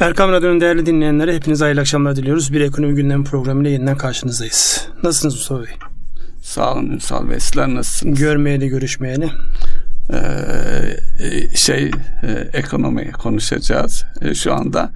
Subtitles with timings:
[0.00, 2.52] Erkam Radyo'nun değerli dinleyenlere hepinize hayırlı akşamlar diliyoruz.
[2.52, 4.88] Bir ekonomi gündemi programıyla yeniden karşınızdayız.
[5.02, 5.72] Nasılsınız Mustafa Bey?
[6.42, 7.40] Sağ olun Ünsal Bey.
[7.40, 8.18] Sizler nasılsınız?
[8.18, 9.30] Görmeyeli, görüşmeyeli.
[10.12, 11.90] Ee, şey
[12.22, 14.04] e, ekonomi konuşacağız.
[14.20, 14.92] E, şu anda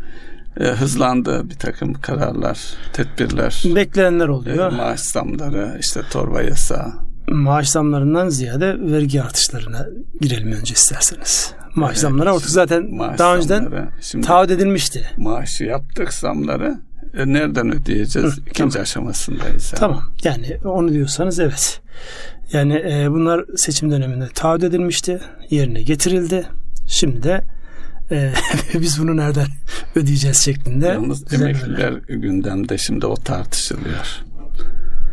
[0.60, 2.58] e, hızlandı bir takım kararlar,
[2.92, 3.62] tedbirler.
[3.74, 4.72] Beklenenler oluyor.
[4.72, 6.92] E, maaş zamları, işte torba yasağı.
[7.28, 9.86] Maaş zamlarından ziyade vergi artışlarına
[10.20, 11.54] girelim önce isterseniz.
[11.74, 13.90] Maaş zamları artık zaten maaş daha önceden
[14.22, 15.06] taahhüt edilmişti.
[15.16, 16.78] Maaşı yaptık zamları.
[17.18, 18.36] E, nereden ödeyeceğiz?
[18.36, 18.82] Hı, İkinci tamam.
[18.82, 19.64] aşamasındayız.
[19.72, 19.80] Yani.
[19.80, 20.02] Tamam.
[20.24, 21.80] Yani onu diyorsanız evet.
[22.52, 25.20] Yani e, bunlar seçim döneminde taahhüt edilmişti.
[25.50, 26.46] Yerine getirildi.
[26.86, 27.44] Şimdi de
[28.10, 28.32] e,
[28.74, 29.46] biz bunu nereden
[29.94, 30.86] ödeyeceğiz şeklinde.
[30.86, 34.24] Yalnız emekliler gündemde şimdi o tartışılıyor.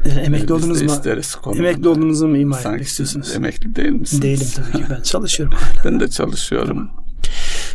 [0.05, 0.91] E, emekli oldunuz mu?
[0.91, 3.36] Isteriz emekli oldunuz mu ima etmek istiyorsunuz?
[3.36, 4.22] Emekli değil misiniz?
[4.22, 5.58] Değilim tabii ki ben çalışıyorum.
[5.86, 6.90] ben de çalışıyorum.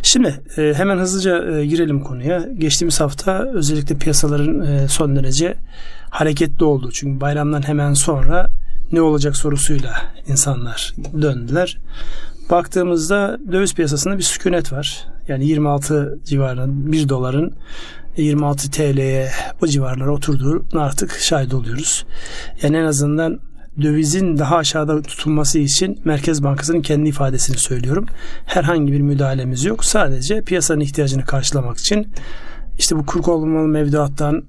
[0.03, 2.45] Şimdi e, hemen hızlıca e, girelim konuya.
[2.57, 5.55] Geçtiğimiz hafta özellikle piyasaların e, son derece
[6.09, 6.89] hareketli oldu.
[6.93, 8.49] Çünkü bayramdan hemen sonra
[8.91, 9.93] ne olacak sorusuyla
[10.27, 11.77] insanlar döndüler.
[12.49, 15.07] Baktığımızda döviz piyasasında bir sükunet var.
[15.27, 17.53] Yani 26 civarında 1 doların
[18.17, 19.29] 26 TL'ye
[19.61, 22.05] o civarlara oturduğunu artık şahit oluyoruz.
[22.61, 23.39] Yani en azından
[23.81, 28.05] dövizin daha aşağıda tutulması için Merkez Bankası'nın kendi ifadesini söylüyorum.
[28.45, 29.85] Herhangi bir müdahalemiz yok.
[29.85, 32.07] Sadece piyasanın ihtiyacını karşılamak için
[32.77, 34.43] işte bu kur korumalı mevduattan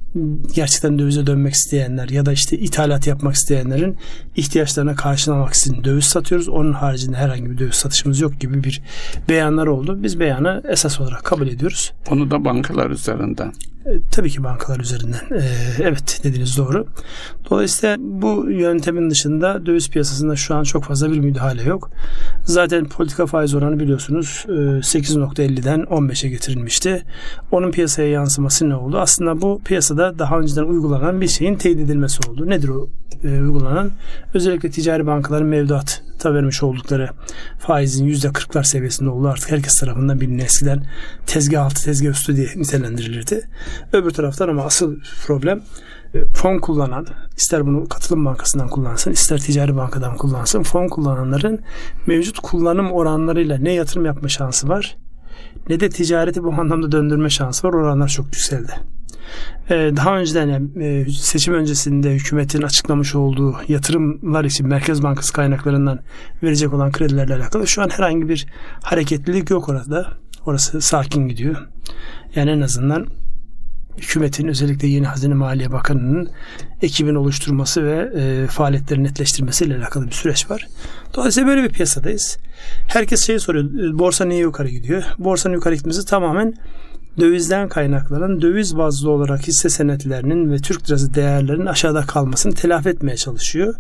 [0.55, 3.97] gerçekten dövize dönmek isteyenler ya da işte ithalat yapmak isteyenlerin
[4.37, 6.49] ihtiyaçlarına karşılamak için döviz satıyoruz.
[6.49, 8.83] Onun haricinde herhangi bir döviz satışımız yok gibi bir
[9.29, 10.03] beyanlar oldu.
[10.03, 11.93] Biz beyanı esas olarak kabul ediyoruz.
[12.11, 13.53] Onu da bankalar üzerinden.
[13.89, 15.37] E, tabii ki bankalar üzerinden.
[15.37, 15.43] E,
[15.83, 16.87] evet dediğiniz doğru.
[17.51, 21.91] Dolayısıyla bu yöntemin dışında döviz piyasasında şu an çok fazla bir müdahale yok.
[22.45, 27.03] Zaten politika faiz oranı biliyorsunuz e, 8.50'den 15'e getirilmişti.
[27.53, 28.99] Onun piyasaya yansıması ne oldu?
[28.99, 32.49] Aslında bu piyasada daha önceden uygulanan bir şeyin teyit edilmesi oldu.
[32.49, 32.89] Nedir o
[33.25, 33.91] e, uygulanan?
[34.35, 37.09] Özellikle ticari bankaların mevduat vermiş oldukları
[37.59, 39.29] faizin yüzde kırklar seviyesinde oldu.
[39.29, 40.87] Artık herkes tarafından bilinen eskiden
[41.27, 43.49] tezgah altı tezgah üstü diye nitelendirilirdi.
[43.93, 44.97] Öbür taraftan ama asıl
[45.27, 45.63] problem
[46.15, 47.07] e, fon kullanan,
[47.37, 51.61] ister bunu katılım bankasından kullansın, ister ticari bankadan kullansın, fon kullananların
[52.07, 54.97] mevcut kullanım oranlarıyla ne yatırım yapma şansı var,
[55.69, 57.73] ne de ticareti bu anlamda döndürme şansı var.
[57.73, 58.98] Oranlar çok yükseldi.
[59.71, 66.01] Ee, daha önceden e, seçim öncesinde hükümetin açıklamış olduğu yatırımlar için Merkez Bankası kaynaklarından
[66.43, 68.47] verecek olan kredilerle alakalı şu an herhangi bir
[68.83, 70.07] hareketlilik yok orada.
[70.47, 71.69] Orası sakin gidiyor.
[72.35, 73.07] Yani en azından
[73.99, 76.31] hükümetin özellikle yeni Hazine Maliye Bakanı'nın
[76.83, 80.67] ekibin oluşturması ve e, faaliyetleri netleştirmesiyle alakalı bir süreç var.
[81.15, 82.39] Dolayısıyla böyle bir piyasadayız.
[82.89, 83.65] Herkes şeyi soruyor.
[83.65, 85.03] E, borsa niye yukarı gidiyor?
[85.19, 86.55] Borsanın yukarı gitmesi tamamen
[87.21, 93.17] dövizden kaynaklanan döviz bazlı olarak hisse senetlerinin ve Türk lirası değerlerinin aşağıda kalmasını telafi etmeye
[93.17, 93.75] çalışıyor.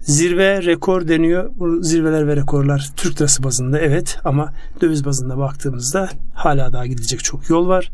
[0.00, 1.50] Zirve rekor deniyor.
[1.58, 7.24] Bu zirveler ve rekorlar Türk lirası bazında evet ama döviz bazında baktığımızda hala daha gidecek
[7.24, 7.90] çok yol var.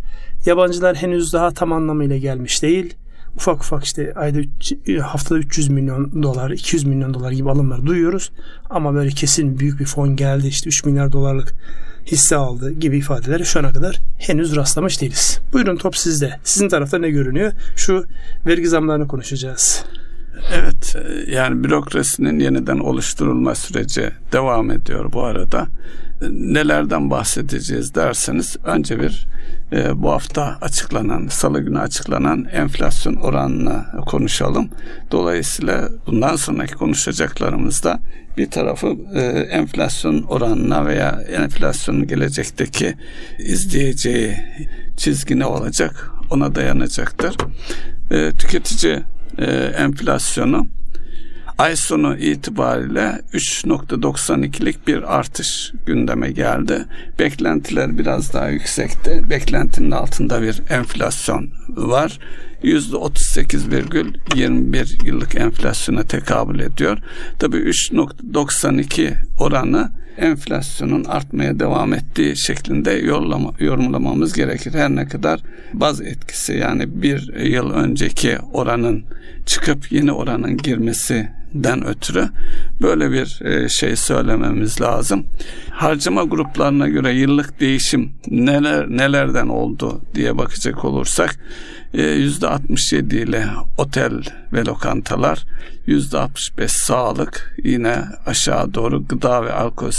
[0.47, 2.95] Yabancılar henüz daha tam anlamıyla gelmiş değil.
[3.37, 4.39] Ufak ufak işte ayda
[5.03, 8.33] haftada 300 milyon dolar, 200 milyon dolar gibi alımlar duyuyoruz.
[8.71, 11.55] Ama böyle kesin büyük bir fon geldi işte 3 milyar dolarlık
[12.07, 15.41] hisse aldı gibi ifadeleri şu ana kadar henüz rastlamış değiliz.
[15.53, 16.39] Buyurun top sizde.
[16.45, 17.53] Sizin tarafta ne görünüyor?
[17.77, 18.05] Şu
[18.47, 19.85] vergi zamlarını konuşacağız.
[20.55, 20.97] Evet
[21.29, 25.67] yani bürokrasinin yeniden oluşturulma süreci devam ediyor bu arada.
[26.31, 29.27] Nelerden bahsedeceğiz derseniz önce bir
[29.73, 34.69] e, bu hafta açıklanan, salı günü açıklanan enflasyon oranını konuşalım.
[35.11, 38.01] Dolayısıyla bundan sonraki konuşacaklarımızda
[38.37, 39.21] bir tarafı e,
[39.51, 42.95] enflasyon oranına veya enflasyonun gelecekteki
[43.39, 44.37] izleyeceği
[44.97, 47.37] çizgi ne olacak ona dayanacaktır.
[48.11, 49.03] E, tüketici
[49.39, 50.67] e, enflasyonu
[51.61, 56.85] ay sonu itibariyle 3.92'lik bir artış gündeme geldi.
[57.19, 59.23] Beklentiler biraz daha yüksekti.
[59.31, 62.19] Beklentinin altında bir enflasyon var.
[62.63, 66.99] %38,21 yıllık enflasyona tekabül ediyor.
[67.39, 74.75] Tabii 3.92 oranı enflasyonun artmaya devam ettiği şeklinde yorlama, yorumlamamız gerekir.
[74.75, 75.41] Her ne kadar
[75.73, 79.05] baz etkisi yani bir yıl önceki oranın
[79.47, 80.57] çıkıp yeni oranın
[81.53, 82.29] girmesinden ötürü
[82.83, 85.27] böyle bir e, şey söylememiz lazım.
[85.71, 91.39] Harcama gruplarına göre yıllık değişim neler nelerden oldu diye bakacak olursak
[91.95, 93.47] %67 e, ile
[93.79, 95.47] otel ve lokantalar,
[95.87, 99.91] %65 sağlık, yine aşağı doğru gıda ve alkol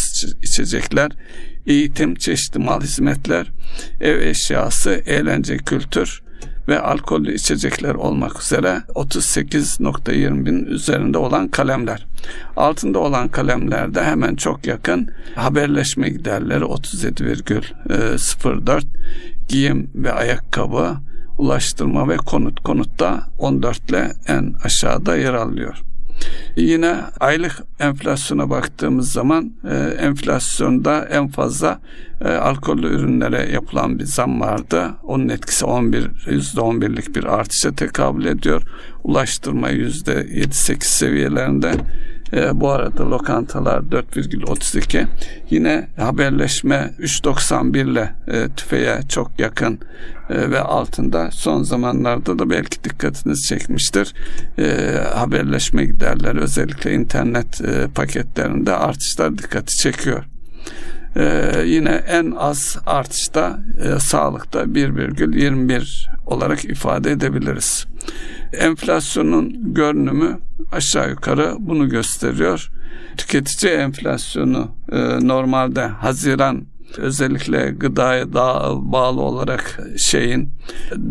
[0.43, 1.11] içecekler,
[1.67, 3.51] eğitim, çeşitli mal hizmetler,
[4.01, 6.21] ev eşyası, eğlence, kültür
[6.71, 12.07] ve alkollü içecekler olmak üzere 38.20 bin üzerinde olan kalemler.
[12.55, 18.83] Altında olan kalemlerde hemen çok yakın haberleşme giderleri 37,04
[19.47, 20.97] giyim ve ayakkabı,
[21.37, 22.63] ulaştırma ve konut.
[22.63, 25.90] Konutta 14 ile en aşağıda yer alıyor.
[26.55, 31.79] Yine aylık enflasyona baktığımız zaman e, enflasyonda en fazla
[32.21, 34.89] e, alkollü ürünlere yapılan bir zam vardı.
[35.03, 38.61] Onun etkisi 11 %11'lik bir artışa tekabül ediyor.
[39.03, 41.71] Ulaştırma %7-8 seviyelerinde.
[42.33, 45.05] E, bu arada lokantalar 4,32.
[45.49, 49.79] Yine haberleşme 3.91 ile e, tüfeğe çok yakın
[50.29, 51.31] e, ve altında.
[51.31, 54.13] Son zamanlarda da belki dikkatiniz çekmiştir.
[54.59, 60.23] E, haberleşme giderleri özellikle internet e, paketlerinde artışlar dikkati çekiyor.
[61.15, 67.85] Ee, yine en az artışta e, sağlıkta 1,21 olarak ifade edebiliriz.
[68.53, 70.39] Enflasyonun görünümü
[70.71, 72.71] aşağı yukarı bunu gösteriyor.
[73.17, 76.65] Tüketici enflasyonu e, normalde Haziran
[76.97, 80.49] özellikle gıdaya daha bağlı olarak şeyin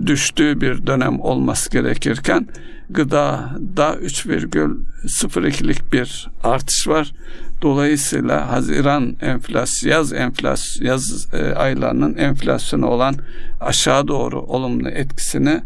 [0.06, 2.48] düştüğü bir dönem olması gerekirken
[2.90, 7.12] gıdada 3,02'lik bir artış var.
[7.62, 13.14] Dolayısıyla Haziran enflasyon, yaz enflasyon, yaz e, aylarının enflasyonu olan
[13.60, 15.60] aşağı doğru olumlu etkisini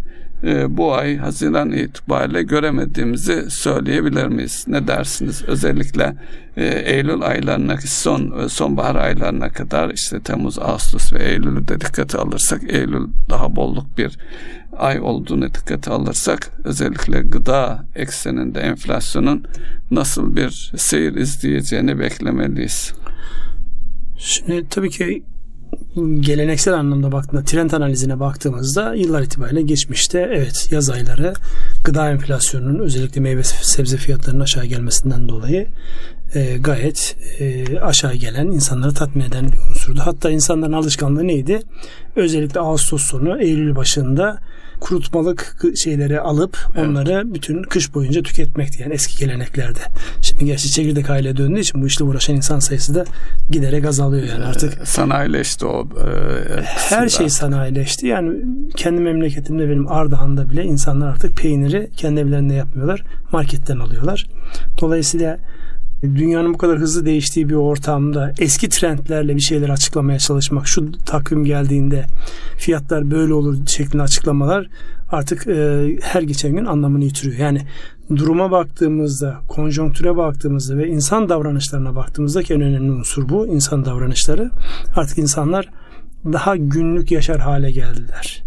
[0.69, 4.65] bu ay Haziran itibariyle göremediğimizi söyleyebilir miyiz?
[4.69, 5.43] Ne dersiniz?
[5.43, 6.17] Özellikle
[6.57, 12.63] e, Eylül aylarına son sonbahar aylarına kadar işte Temmuz, Ağustos ve Eylül'ü de dikkate alırsak
[12.73, 14.19] Eylül daha bolluk bir
[14.77, 19.45] ay olduğunu dikkate alırsak özellikle gıda ekseninde enflasyonun
[19.91, 22.93] nasıl bir seyir izleyeceğini beklemeliyiz.
[24.19, 25.23] Şimdi tabii ki
[26.21, 31.35] geleneksel anlamda baktığında trend analizine baktığımızda yıllar itibariyle geçmişte evet yaz ayları
[31.85, 35.69] gıda enflasyonunun özellikle meyve sebze fiyatlarının aşağı gelmesinden dolayı
[36.35, 40.01] e, gayet e, aşağı gelen insanları tatmin eden bir unsurdu.
[40.05, 41.63] Hatta insanların alışkanlığı neydi?
[42.17, 44.39] Özellikle Ağustos sonu Eylül başında
[44.81, 46.89] kurutmalık şeyleri alıp evet.
[46.89, 49.79] onları bütün kış boyunca tüketmekti yani eski geleneklerde.
[50.23, 53.05] Şimdi gerçi çekirdek aile döndüğü için bu işle uğraşan insan sayısı da
[53.51, 54.89] giderek azalıyor yani artık.
[54.89, 55.89] Sanayileşti o.
[56.07, 58.07] E, her şey sanayileşti.
[58.07, 58.33] Yani
[58.77, 63.03] kendi memleketimde benim Ardahan'da bile insanlar artık peyniri kendi evlerinde yapmıyorlar.
[63.33, 64.27] Marketten alıyorlar.
[64.81, 65.39] Dolayısıyla
[66.05, 71.45] dünyanın bu kadar hızlı değiştiği bir ortamda eski trendlerle bir şeyler açıklamaya çalışmak, şu takvim
[71.45, 72.05] geldiğinde
[72.59, 74.69] fiyatlar böyle olur şeklinde açıklamalar
[75.11, 77.39] artık e, her geçen gün anlamını yitiriyor.
[77.39, 77.61] Yani
[78.17, 84.51] duruma baktığımızda, konjonktüre baktığımızda ve insan davranışlarına baktığımızda ki en önemli unsur bu insan davranışları.
[84.97, 85.69] Artık insanlar
[86.33, 88.45] daha günlük yaşar hale geldiler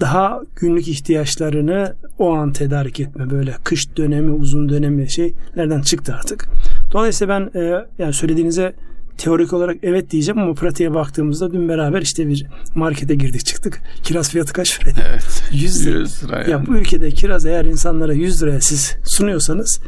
[0.00, 6.48] daha günlük ihtiyaçlarını o an tedarik etme böyle kış dönemi uzun dönemi şeylerden çıktı artık.
[6.92, 8.74] Dolayısıyla ben e, yani söylediğinize
[9.18, 13.80] teorik olarak evet diyeceğim ama pratiğe baktığımızda dün beraber işte bir markete girdik çıktık.
[14.02, 14.96] Kiraz fiyatı kaç Fred?
[15.10, 15.42] Evet.
[15.52, 15.98] 100 lira.
[15.98, 16.50] 100 lira yani.
[16.50, 19.80] Ya bu ülkede kiraz eğer insanlara 100 liraya siz sunuyorsanız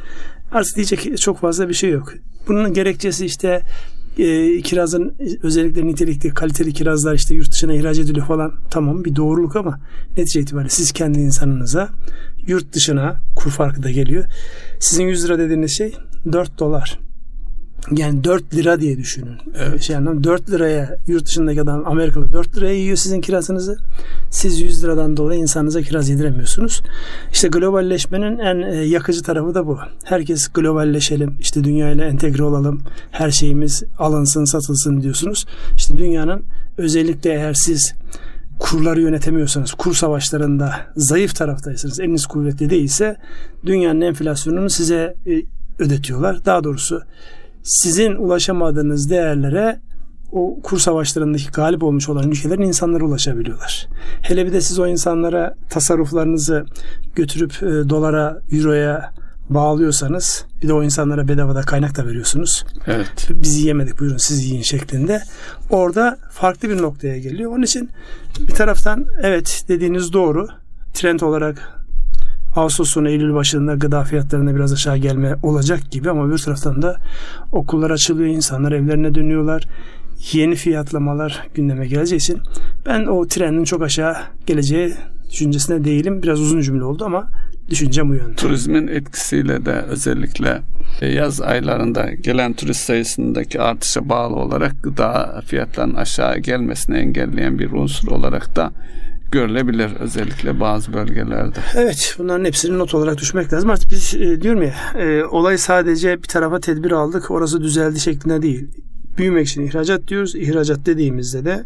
[0.53, 2.13] artık diyecek çok fazla bir şey yok.
[2.49, 3.63] Bunun gerekçesi işte
[4.19, 9.57] e, kirazın özellikle nitelikli kaliteli kirazlar işte yurt dışına ihraç ediliyor falan tamam bir doğruluk
[9.57, 9.81] ama
[10.17, 11.89] netice itibariyle siz kendi insanınıza
[12.47, 14.25] yurt dışına kur farkı da geliyor.
[14.81, 15.95] Sizin 100 lira dediğiniz şey
[16.33, 16.99] 4 dolar.
[17.97, 19.37] Yani 4 lira diye düşünün.
[19.57, 19.83] Evet.
[19.83, 23.77] Şey anlam 4 liraya yurt dışındaki adam Amerikalı 4 liraya yiyor sizin kirazınızı.
[24.31, 26.83] Siz 100 liradan dolayı insanınıza kiraz yediremiyorsunuz.
[27.33, 29.79] İşte globalleşmenin en e, yakıcı tarafı da bu.
[30.05, 35.47] Herkes globalleşelim, işte dünyayla entegre olalım, her şeyimiz alınsın, satılsın diyorsunuz.
[35.77, 36.43] İşte dünyanın
[36.79, 37.95] özellikle eğer siz
[38.59, 43.17] kurları yönetemiyorsanız, kur savaşlarında zayıf taraftaysanız, eliniz kuvvetli değilse
[43.67, 46.45] dünyanın enflasyonunu size e, ödetiyorlar.
[46.45, 47.03] Daha doğrusu
[47.63, 49.81] sizin ulaşamadığınız değerlere
[50.33, 53.89] o kur savaşlarındaki galip olmuş olan ülkelerin insanlara ulaşabiliyorlar.
[54.23, 56.65] Hele bir de siz o insanlara tasarruflarınızı
[57.15, 59.13] götürüp e, dolara, euroya
[59.51, 62.65] bağlıyorsanız bir de o insanlara bedavada kaynak da veriyorsunuz.
[62.87, 63.29] Evet.
[63.31, 65.23] Biz yemedik buyurun siz yiyin şeklinde.
[65.71, 67.53] Orada farklı bir noktaya geliyor.
[67.53, 67.91] Onun için
[68.41, 70.49] bir taraftan evet dediğiniz doğru.
[70.95, 71.80] Trend olarak
[72.57, 76.97] Ağustos sonu Eylül başında gıda fiyatlarında biraz aşağı gelme olacak gibi ama bir taraftan da
[77.53, 79.67] okullar açılıyor, insanlar evlerine dönüyorlar.
[80.33, 82.39] Yeni fiyatlamalar gündeme geleceği için
[82.87, 84.17] ben o trendin çok aşağı
[84.47, 84.95] geleceği
[85.31, 86.23] düşüncesine değilim.
[86.23, 87.29] Biraz uzun cümle oldu ama
[87.71, 88.35] Düşüncem bu yönde.
[88.35, 90.63] Turizmin etkisiyle de özellikle
[91.01, 97.73] e, yaz aylarında gelen turist sayısındaki artışa bağlı olarak gıda fiyatlarının aşağı gelmesini engelleyen bir
[97.73, 98.73] unsur olarak da
[99.33, 101.59] görülebilir özellikle bazı bölgelerde.
[101.75, 103.71] Evet bunların hepsini not olarak düşmek lazım.
[103.71, 108.43] Artık biz e, diyorum ya e, olay sadece bir tarafa tedbir aldık orası düzeldi şeklinde
[108.43, 108.69] değil
[109.19, 110.35] büyümek için ihracat diyoruz.
[110.35, 111.65] İhracat dediğimizde de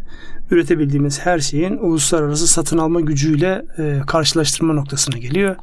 [0.51, 5.55] üretebildiğimiz her şeyin uluslararası satın alma gücüyle e, karşılaştırma noktasına geliyor.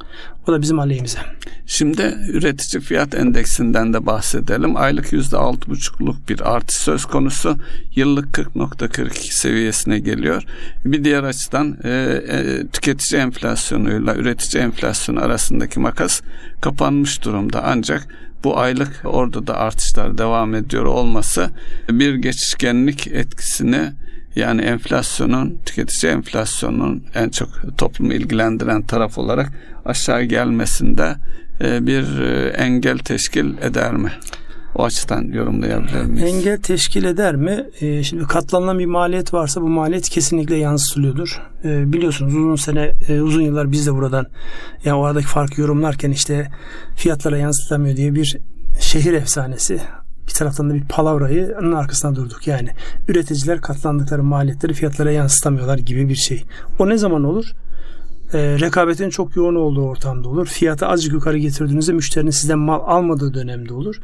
[0.47, 1.19] O da bizim aleyhimize.
[1.65, 4.77] Şimdi üretici fiyat endeksinden de bahsedelim.
[4.77, 7.55] Aylık yüzde altı buçukluk bir artış söz konusu.
[7.95, 9.09] Yıllık 40.42
[9.39, 10.43] seviyesine geliyor.
[10.85, 16.21] Bir diğer açıdan e, e, tüketici enflasyonuyla üretici enflasyonu arasındaki makas
[16.61, 17.63] kapanmış durumda.
[17.65, 18.07] Ancak
[18.43, 21.49] bu aylık orada da artışlar devam ediyor olması
[21.89, 23.91] bir geçişkenlik etkisini
[24.35, 29.51] yani enflasyonun, tüketici enflasyonun en çok toplumu ilgilendiren taraf olarak
[29.85, 31.15] aşağı gelmesinde
[31.61, 34.11] e, bir e, engel teşkil eder mi?
[34.75, 36.35] O açıdan yorumlayabilir miyiz?
[36.35, 37.65] Engel teşkil eder mi?
[37.81, 41.41] Ee, şimdi katlanılan bir maliyet varsa bu maliyet kesinlikle yansıtılıyordur.
[41.63, 44.25] Ee, biliyorsunuz uzun sene, e, uzun yıllar biz de buradan
[44.85, 46.51] yani o aradaki farkı yorumlarken işte
[46.95, 48.37] fiyatlara yansıtamıyor diye bir
[48.79, 49.81] şehir efsanesi
[50.27, 52.47] bir taraftan da bir palavrayı onun arkasına durduk.
[52.47, 52.69] Yani
[53.07, 56.43] üreticiler katlandıkları maliyetleri fiyatlara yansıtamıyorlar gibi bir şey.
[56.79, 57.45] O ne zaman olur?
[58.33, 60.47] E, rekabetin çok yoğun olduğu ortamda olur.
[60.47, 63.95] Fiyatı azıcık yukarı getirdiğinizde müşterinin sizden mal almadığı dönemde olur.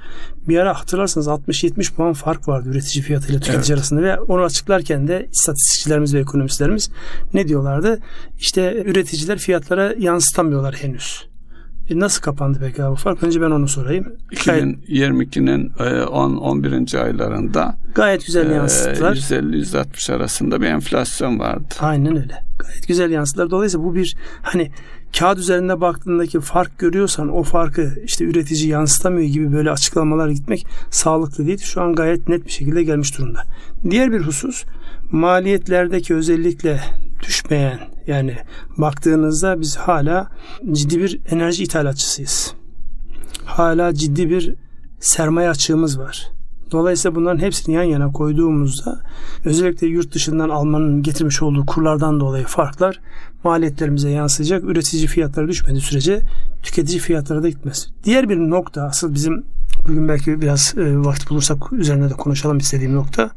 [0.48, 3.72] Bir ara hatırlarsanız 60-70 puan fark vardı üretici fiyatı ile tüketici evet.
[3.72, 6.92] arasında ve onu açıklarken de istatistikçilerimiz ve ekonomistlerimiz
[7.34, 8.00] ne diyorlardı?
[8.40, 11.29] İşte üreticiler fiyatlara yansıtamıyorlar henüz.
[11.90, 13.24] E nasıl kapandı peki bu fark?
[13.24, 14.06] Önce ben onu sorayım.
[14.32, 16.98] 2022'nin 10-11.
[16.98, 19.16] E, aylarında gayet güzel yansıttılar.
[19.16, 21.76] 150-160 arasında bir enflasyon vardı.
[21.80, 22.44] Aynen öyle.
[22.60, 23.50] Gayet güzel yansıttılar.
[23.50, 24.72] Dolayısıyla bu bir hani
[25.20, 31.48] kağıt üzerinde baktığındaki fark görüyorsan o farkı işte üretici yansıtamıyor gibi böyle açıklamalar gitmek sağlıklı
[31.48, 31.60] değil.
[31.64, 33.44] Şu an gayet net bir şekilde gelmiş durumda.
[33.90, 34.64] Diğer bir husus
[35.12, 36.82] maliyetlerdeki özellikle
[37.28, 38.38] düşmeyen yani
[38.78, 40.28] baktığınızda biz hala
[40.72, 42.54] ciddi bir enerji ithalatçısıyız.
[43.46, 44.56] Hala ciddi bir
[45.00, 46.32] sermaye açığımız var.
[46.72, 49.02] Dolayısıyla bunların hepsini yan yana koyduğumuzda
[49.46, 53.00] özellikle yurt dışından almanın getirmiş olduğu kurlardan dolayı farklar
[53.44, 54.64] maliyetlerimize yansıyacak.
[54.64, 56.22] Üretici fiyatları düşmediği sürece
[56.64, 57.90] tüketici fiyatları da gitmez.
[58.04, 59.46] Diğer bir nokta asıl bizim
[59.88, 63.32] bugün belki biraz e, vakit bulursak üzerine de konuşalım istediğim nokta.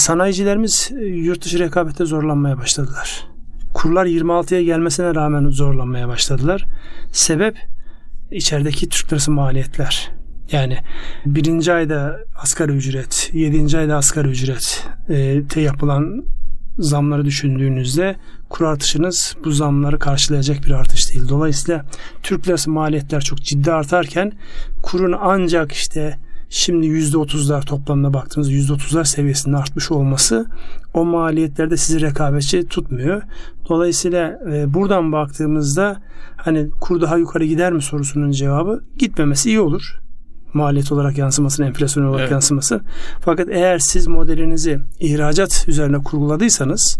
[0.00, 3.26] Sanayicilerimiz e, yurt dışı rekabette zorlanmaya başladılar.
[3.74, 6.64] Kurlar 26'ya gelmesine rağmen zorlanmaya başladılar.
[7.12, 7.56] Sebep
[8.30, 10.10] içerideki Türk lirası maliyetler.
[10.52, 10.78] Yani
[11.26, 16.24] birinci ayda asgari ücret, yedinci ayda asgari ücret e, te yapılan
[16.78, 18.16] zamları düşündüğünüzde
[18.48, 21.28] kur artışınız bu zamları karşılayacak bir artış değil.
[21.28, 21.84] Dolayısıyla
[22.22, 24.32] Türk lirası maliyetler çok ciddi artarken
[24.82, 26.18] kurun ancak işte
[26.50, 30.46] şimdi %30'lar toplamda baktığınızda %30'lar seviyesinde artmış olması
[30.94, 33.22] o maliyetlerde sizi rekabetçi tutmuyor.
[33.68, 36.02] Dolayısıyla e, buradan baktığımızda
[36.36, 40.00] hani kur daha yukarı gider mi sorusunun cevabı gitmemesi iyi olur
[40.52, 42.32] maliyet olarak yansımasını, enflasyon olarak evet.
[42.32, 42.80] yansıması.
[43.20, 46.98] Fakat eğer siz modelinizi ihracat üzerine kurguladıysanız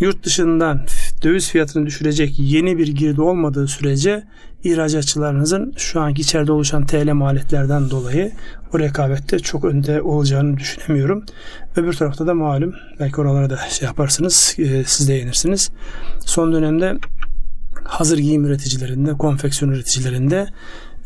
[0.00, 0.86] yurt dışından
[1.22, 4.24] döviz fiyatını düşürecek yeni bir girdi olmadığı sürece
[4.64, 8.32] ihracatçılarınızın şu anki içeride oluşan TL maliyetlerden dolayı
[8.74, 11.24] o rekabette çok önde olacağını düşünemiyorum.
[11.76, 15.70] Öbür tarafta da malum belki oralara da şey yaparsınız e, siz de yenirsiniz.
[16.26, 16.96] Son dönemde
[17.84, 20.46] hazır giyim üreticilerinde, konfeksiyon üreticilerinde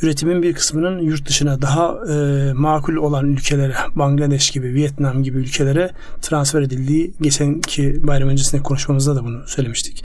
[0.03, 5.91] üretimin bir kısmının yurt dışına daha e, makul olan ülkelere, Bangladeş gibi, Vietnam gibi ülkelere
[6.21, 10.05] transfer edildiği geçenki bayram öncesinde konuşmamızda da bunu söylemiştik.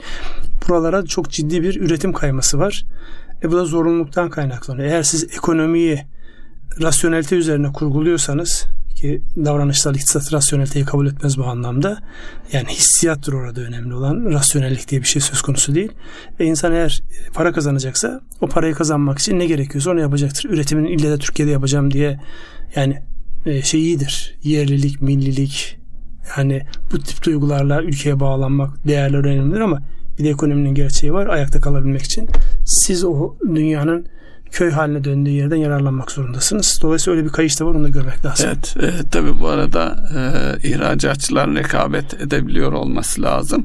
[0.68, 2.84] Buralara çok ciddi bir üretim kayması var.
[3.42, 4.88] E bu da zorunluluktan kaynaklanıyor.
[4.88, 6.00] Eğer siz ekonomiyi
[6.82, 8.66] rasyonelite üzerine kurguluyorsanız
[9.00, 11.98] ki davranışsal iktisat rasyoneliteyi kabul etmez bu anlamda.
[12.52, 14.24] Yani hissiyattır orada önemli olan.
[14.24, 15.92] Rasyonellik diye bir şey söz konusu değil.
[16.40, 17.02] Ve insan eğer
[17.34, 20.50] para kazanacaksa o parayı kazanmak için ne gerekiyorsa onu yapacaktır.
[20.50, 22.20] Üretimin ille de Türkiye'de yapacağım diye
[22.76, 23.02] yani
[23.46, 24.38] e, şey iyidir.
[24.42, 25.78] Yerlilik, millilik
[26.36, 26.62] yani
[26.92, 29.82] bu tip duygularla ülkeye bağlanmak değerler önemlidir ama
[30.18, 31.26] bir de ekonominin gerçeği var.
[31.26, 32.28] Ayakta kalabilmek için
[32.64, 34.06] siz o dünyanın
[34.52, 36.78] köy haline döndüğü yerden yararlanmak zorundasınız.
[36.82, 38.46] Dolayısıyla öyle bir kayış da var onu da görmek lazım.
[38.48, 43.64] Evet e, tabi bu arada e, ihracatçıların rekabet edebiliyor olması lazım.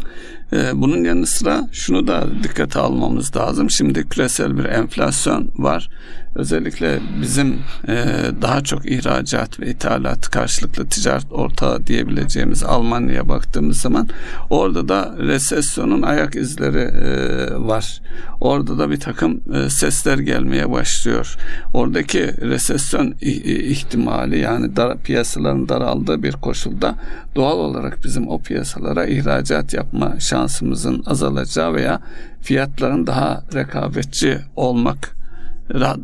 [0.54, 3.70] E, bunun yanı sıra şunu da dikkate almamız lazım.
[3.70, 5.90] Şimdi küresel bir enflasyon var.
[6.36, 7.96] Özellikle bizim e,
[8.42, 14.10] daha çok ihracat ve ithalat karşılıklı ticaret ortağı diyebileceğimiz Almanya'ya baktığımız zaman
[14.50, 17.08] orada da resesyonun ayak izleri e,
[17.56, 18.02] var.
[18.42, 21.36] Orada da bir takım e, sesler gelmeye başlıyor.
[21.74, 26.96] Oradaki resesyon ihtimali yani dar, piyasaların daraldığı bir koşulda
[27.36, 32.02] doğal olarak bizim o piyasalara ihracat yapma şansımızın azalacağı veya
[32.42, 35.23] fiyatların daha rekabetçi olmak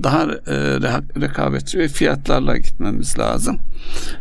[0.04, 0.56] daha e,
[1.22, 3.60] rekabetçi ve fiyatlarla gitmemiz lazım.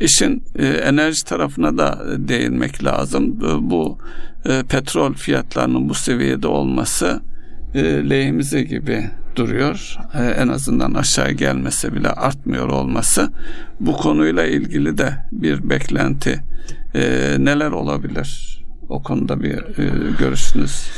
[0.01, 3.41] İşin e, enerji tarafına da değinmek lazım.
[3.71, 3.99] Bu
[4.45, 7.21] e, petrol fiyatlarının bu seviyede olması
[8.11, 9.97] lehimize gibi duruyor.
[10.37, 13.33] En azından aşağı gelmese bile artmıyor olması.
[13.81, 16.41] Bu konuyla ilgili de bir beklenti
[17.39, 18.58] neler olabilir?
[18.89, 19.59] O konuda bir
[20.19, 20.91] görüşünüz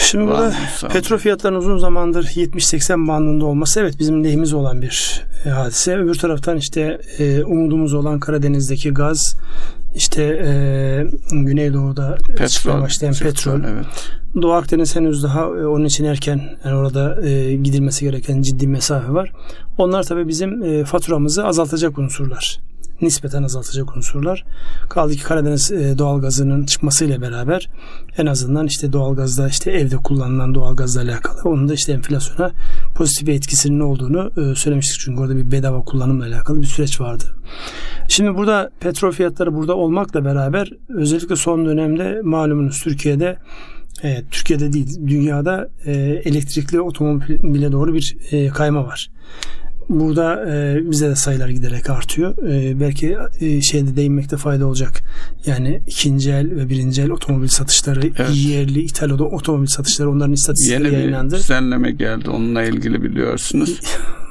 [0.00, 0.54] Şimdi burada
[0.92, 5.96] petrol fiyatlarının uzun zamandır 70-80 bandında olması evet bizim lehimiz olan bir e, hadise.
[5.96, 9.36] Öbür taraftan işte e, umudumuz olan Karadeniz'deki gaz
[9.94, 10.52] işte e,
[11.32, 13.60] Güneydoğu'da petrol, başlayan petrol.
[13.64, 13.86] Evet.
[14.42, 19.12] Doğu Akdeniz henüz daha e, onun için erken yani orada e, gidilmesi gereken ciddi mesafe
[19.12, 19.32] var.
[19.78, 22.58] Onlar tabii bizim e, faturamızı azaltacak unsurlar
[23.02, 24.44] nispeten azaltacak unsurlar.
[24.88, 27.68] Kaldı ki Karadeniz e, doğalgazının çıkmasıyla beraber
[28.18, 32.52] en azından işte doğalgazda işte evde kullanılan doğalgazla alakalı onun da işte enflasyona
[32.94, 35.00] pozitif bir etkisinin olduğunu e, söylemiştik.
[35.00, 37.24] Çünkü orada bir bedava kullanımla alakalı bir süreç vardı.
[38.08, 43.38] Şimdi burada petrol fiyatları burada olmakla beraber özellikle son dönemde malumunuz Türkiye'de
[44.02, 45.92] e, Türkiye'de değil dünyada e,
[46.24, 48.16] elektrikli otomobile doğru bir
[48.54, 49.10] kayma var.
[49.88, 52.34] Burada e, bize de sayılar giderek artıyor.
[52.48, 55.02] E, belki e, şeyde değinmekte fayda olacak.
[55.46, 58.30] Yani ikinci el ve birinci el otomobil satışları, evet.
[58.34, 61.24] yerli İtalya'da otomobil satışları onların istatistikleri Yeni yayınlandı.
[61.24, 62.30] Yeni bir düzenleme geldi.
[62.30, 63.80] Onunla ilgili biliyorsunuz.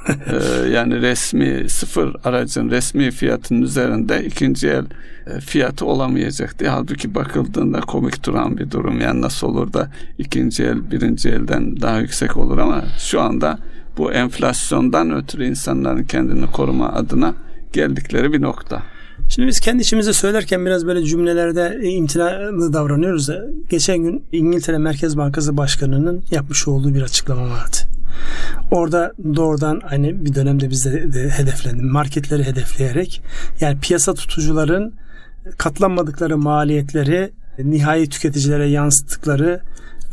[0.10, 4.86] ee, yani resmi sıfır aracın resmi fiyatının üzerinde ikinci el
[5.28, 6.70] e, fiyatı olamayacaktı.
[6.70, 9.02] Halbuki bakıldığında komik duran bir durum.
[9.02, 13.60] Yani nasıl olur da ikinci el birinci elden daha yüksek olur ama şu anda
[13.98, 17.34] bu enflasyondan ötürü insanların kendini koruma adına
[17.74, 18.82] geldikleri bir nokta.
[19.30, 25.18] Şimdi biz kendi içimizde söylerken biraz böyle cümlelerde imtinalı davranıyoruz da geçen gün İngiltere Merkez
[25.18, 27.78] Bankası Başkanı'nın yapmış olduğu bir açıklama vardı.
[28.72, 31.84] Orada doğrudan aynı bir dönemde bizde de hedeflendi.
[31.84, 33.22] Marketleri hedefleyerek
[33.62, 34.94] yani piyasa tutucuların
[35.58, 39.62] katlanmadıkları maliyetleri nihai tüketicilere yansıttıkları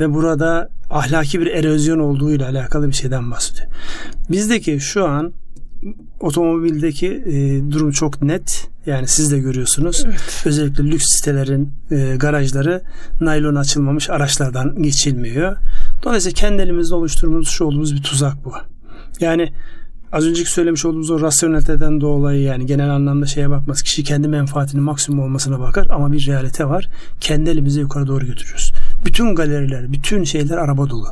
[0.00, 3.68] ve burada ahlaki bir erozyon olduğu ile alakalı bir şeyden bahsediyor.
[4.30, 5.33] Bizdeki şu an
[6.20, 8.68] otomobildeki e, durum çok net.
[8.87, 10.02] Yani siz de görüyorsunuz.
[10.07, 10.42] Evet.
[10.46, 12.83] Özellikle lüks sitelerin e, garajları
[13.20, 15.57] naylon açılmamış araçlardan geçilmiyor.
[16.02, 18.52] Dolayısıyla kendi elimizde oluşturmuş olduğumuz bir tuzak bu.
[19.20, 19.52] Yani
[20.12, 23.83] az önceki söylemiş olduğumuz o rasyoneliteden dolayı yani genel anlamda şeye bakmaz.
[23.83, 26.88] Kişi kendi menfaatinin maksimum olmasına bakar ama bir realite var.
[27.20, 28.72] Kendi elimizi yukarı doğru götürüyoruz.
[29.04, 31.06] Bütün galeriler, bütün şeyler araba dolu.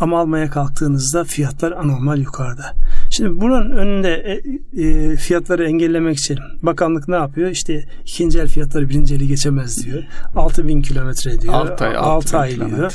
[0.00, 2.74] Ama almaya kalktığınızda fiyatlar anormal yukarıda.
[3.10, 7.50] Şimdi buranın önünde e, e, fiyatları engellemek için bakanlık ne yapıyor?
[7.50, 10.02] İşte ikinci el fiyatları birinci eli geçemez diyor.
[10.36, 11.54] 6 bin kilometre diyor.
[11.54, 12.92] 6 ay, 6 ay diyor.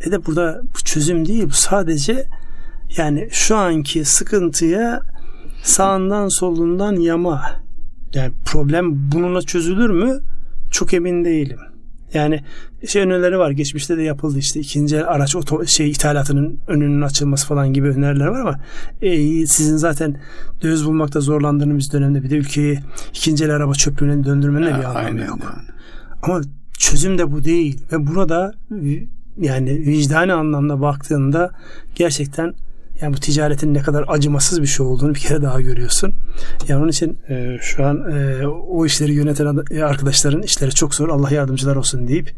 [0.00, 1.44] E de burada bu çözüm değil.
[1.44, 2.26] Bu sadece
[2.96, 5.00] yani şu anki sıkıntıya
[5.62, 7.42] sağından solundan yama.
[8.14, 10.20] Yani problem bununla çözülür mü?
[10.70, 11.58] Çok emin değilim.
[12.14, 12.40] Yani
[12.86, 13.50] şey önerileri var.
[13.50, 18.26] Geçmişte de yapıldı işte ikinci el araç oto, şey ithalatının önünün açılması falan gibi öneriler
[18.26, 18.60] var ama
[19.02, 20.20] e, sizin zaten
[20.62, 22.80] döviz bulmakta zorlandığınız dönemde bir de ülkeyi
[23.14, 25.38] ikinci el araba çöplüğüne döndürmenin de bir anlamı yok.
[25.44, 25.68] Yani.
[26.22, 26.40] Ama
[26.78, 28.54] çözüm de bu değil ve burada
[29.38, 31.50] yani vicdani anlamda baktığında
[31.94, 32.54] gerçekten
[33.00, 36.14] yani bu ticaretin ne kadar acımasız bir şey olduğunu bir kere daha görüyorsun.
[36.68, 41.08] Yani onun için e, şu an e, o işleri yöneten arkadaşların işleri çok zor.
[41.08, 42.34] Allah yardımcılar olsun deyip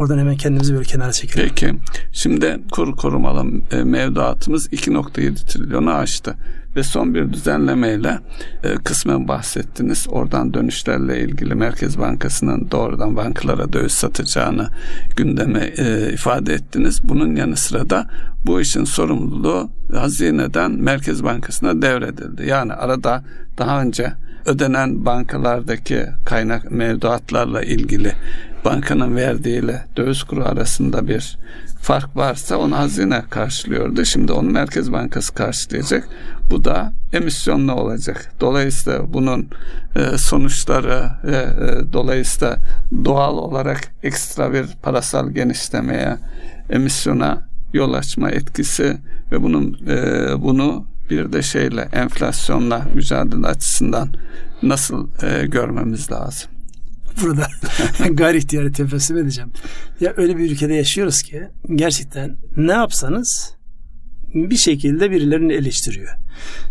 [0.00, 1.48] oradan hemen kendimizi böyle kenara çekelim.
[1.48, 1.74] Peki.
[2.12, 6.36] Şimdi kur korumalı e, mevduatımız 2.7 trilyonu aştı
[6.76, 8.18] ve son bir düzenlemeyle
[8.64, 10.06] e, kısmen bahsettiniz.
[10.10, 14.68] Oradan dönüşlerle ilgili Merkez Bankası'nın doğrudan bankalara döviz satacağını
[15.16, 17.00] gündeme e, ifade ettiniz.
[17.04, 18.06] Bunun yanı sıra da
[18.46, 22.46] bu işin sorumluluğu hazineden Merkez Bankası'na devredildi.
[22.46, 23.24] Yani arada
[23.58, 24.12] daha önce
[24.46, 28.12] ödenen bankalardaki kaynak mevduatlarla ilgili
[28.64, 31.38] bankanın verdiğiyle döviz kuru arasında bir
[31.82, 34.04] fark varsa onu hazine karşılıyordu.
[34.04, 36.08] Şimdi onu Merkez Bankası karşılayacak.
[36.50, 38.32] Bu da emisyonlu olacak.
[38.40, 39.48] Dolayısıyla bunun
[39.96, 42.56] e, sonuçları ve e, dolayısıyla
[43.04, 46.16] doğal olarak ekstra bir parasal genişlemeye,
[46.70, 48.96] emisyona yol açma etkisi
[49.32, 54.14] ve bunun e, bunu bir de şeyle enflasyonla mücadele açısından
[54.62, 56.50] nasıl e, görmemiz lazım?
[57.22, 57.46] Burada
[58.10, 59.50] gayri ihtiyarı tefessüm edeceğim.
[60.00, 61.42] Ya öyle bir ülkede yaşıyoruz ki
[61.74, 63.54] gerçekten ne yapsanız
[64.34, 66.08] bir şekilde birilerini eleştiriyor.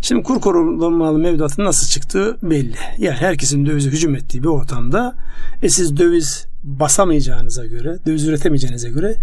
[0.01, 2.75] Şimdi kur korumalı mevduatın nasıl çıktığı belli.
[2.97, 5.15] Yani herkesin dövize hücum ettiği bir ortamda
[5.61, 9.15] e siz döviz basamayacağınıza göre, döviz üretemeyeceğinize göre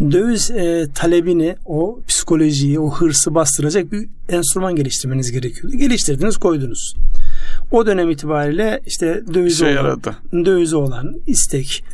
[0.00, 5.76] döviz e, talebini, o psikolojiyi, o hırsı bastıracak bir enstrüman geliştirmeniz gerekiyordu.
[5.76, 6.94] Geliştirdiniz, koydunuz.
[7.72, 10.16] O dönem itibariyle işte dövize olan, yaradı.
[10.32, 11.84] dövize olan istek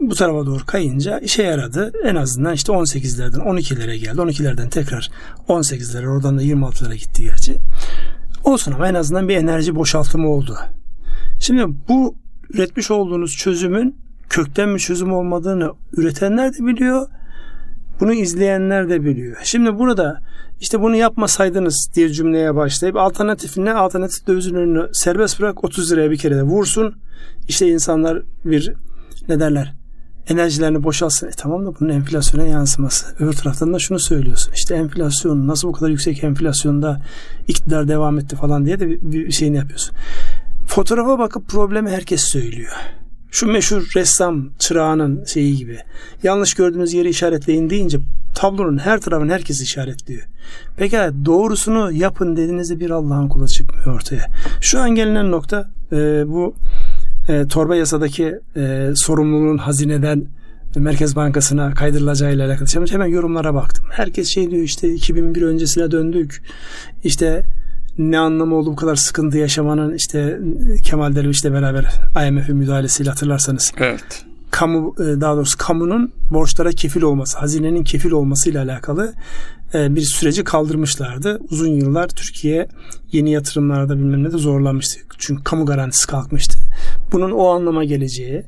[0.00, 1.92] bu tarafa doğru kayınca işe yaradı.
[2.04, 4.20] En azından işte 18'lerden 12'lere geldi.
[4.20, 5.10] 12'lerden tekrar
[5.48, 7.56] 18'lere oradan da 26'lara gitti gerçi.
[8.44, 10.56] Olsun ama en azından bir enerji boşaltımı oldu.
[11.40, 12.14] Şimdi bu
[12.50, 17.08] üretmiş olduğunuz çözümün kökten bir çözüm olmadığını üretenler de biliyor.
[18.00, 19.36] Bunu izleyenler de biliyor.
[19.42, 20.20] Şimdi burada
[20.60, 23.74] işte bunu yapmasaydınız diye cümleye başlayıp alternatif ne?
[23.74, 26.94] Alternatif dövizin önünü serbest bırak 30 liraya bir kere de vursun.
[27.48, 28.72] İşte insanlar bir
[29.28, 29.74] ne derler
[30.28, 31.26] enerjilerini boşalsın.
[31.26, 33.06] E tamam da bunun enflasyona yansıması.
[33.18, 34.52] Öbür taraftan da şunu söylüyorsun.
[34.52, 37.02] İşte enflasyon nasıl bu kadar yüksek enflasyonda
[37.48, 39.94] iktidar devam etti falan diye de bir, bir şeyini yapıyorsun.
[40.66, 42.72] Fotoğrafa bakıp problemi herkes söylüyor.
[43.36, 45.78] Şu meşhur ressam çırağının şeyi gibi.
[46.22, 47.98] Yanlış gördüğünüz yeri işaretleyin deyince
[48.34, 50.22] tablonun her tarafını herkes işaretliyor.
[50.76, 54.26] Peki doğrusunu yapın dediğinizde bir Allah'ın kulu çıkmıyor ortaya.
[54.60, 55.96] Şu an gelinen nokta e,
[56.28, 56.54] bu
[57.28, 60.26] e, torba yasadaki e, sorumluluğun hazineden
[60.76, 62.68] Merkez Bankası'na kaydırılacağıyla alakalı.
[62.68, 63.84] Şimdi hemen yorumlara baktım.
[63.92, 66.42] Herkes şey diyor işte 2001 öncesine döndük.
[67.04, 67.44] İşte
[67.98, 70.40] ne anlamı oldu bu kadar sıkıntı yaşamanın işte
[70.82, 71.92] Kemal Derviş'le beraber
[72.28, 73.72] IMF'in müdahalesiyle hatırlarsanız.
[73.78, 74.24] Evet.
[74.50, 79.14] Kamu e, daha doğrusu kamunun borçlara kefil olması, hazinenin kefil olmasıyla alakalı
[79.74, 81.40] e, bir süreci kaldırmışlardı.
[81.50, 82.68] Uzun yıllar Türkiye
[83.12, 85.00] yeni yatırımlarda bilmem ne de zorlanmıştı.
[85.18, 86.58] Çünkü kamu garantisi kalkmıştı.
[87.12, 88.42] Bunun o anlama geleceği,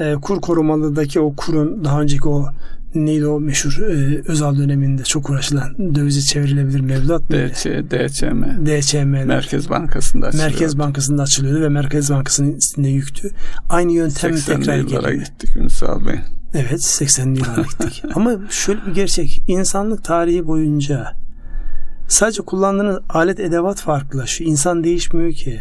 [0.00, 2.46] e, kur korumalıdaki o kurun daha önceki o
[2.94, 7.52] neydi o meşhur e, Özal döneminde çok uğraşılan dövizi çevrilebilir mevduat mıydı?
[7.54, 8.66] DC, DCM.
[8.66, 9.26] DCM.
[9.26, 10.52] Merkez Bankası'nda açılıyordu.
[10.52, 13.30] Merkez Bankası'nda açılıyordu ve Merkez Bankası'nın üstünde yüktü.
[13.68, 16.20] Aynı yöntem tekrar yıllara gittik Ünsal Bey.
[16.54, 18.02] Evet 80'li yıllara gittik.
[18.14, 19.42] Ama şöyle bir gerçek.
[19.48, 21.12] insanlık tarihi boyunca
[22.08, 24.50] sadece kullandığınız alet edevat farklılaşıyor.
[24.50, 25.60] İnsan değişmiyor ki.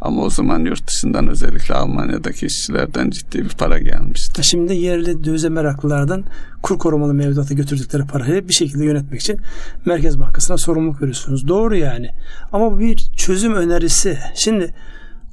[0.00, 4.44] Ama o zaman yurt dışından özellikle Almanya'daki işçilerden ciddi bir para gelmişti.
[4.44, 6.24] Şimdi yerli dövize meraklılardan
[6.62, 9.40] kur korumalı mevduata götürdükleri parayı bir şekilde yönetmek için
[9.84, 11.48] Merkez Bankası'na sorumluluk veriyorsunuz.
[11.48, 12.10] Doğru yani.
[12.52, 14.18] Ama bir çözüm önerisi.
[14.34, 14.74] Şimdi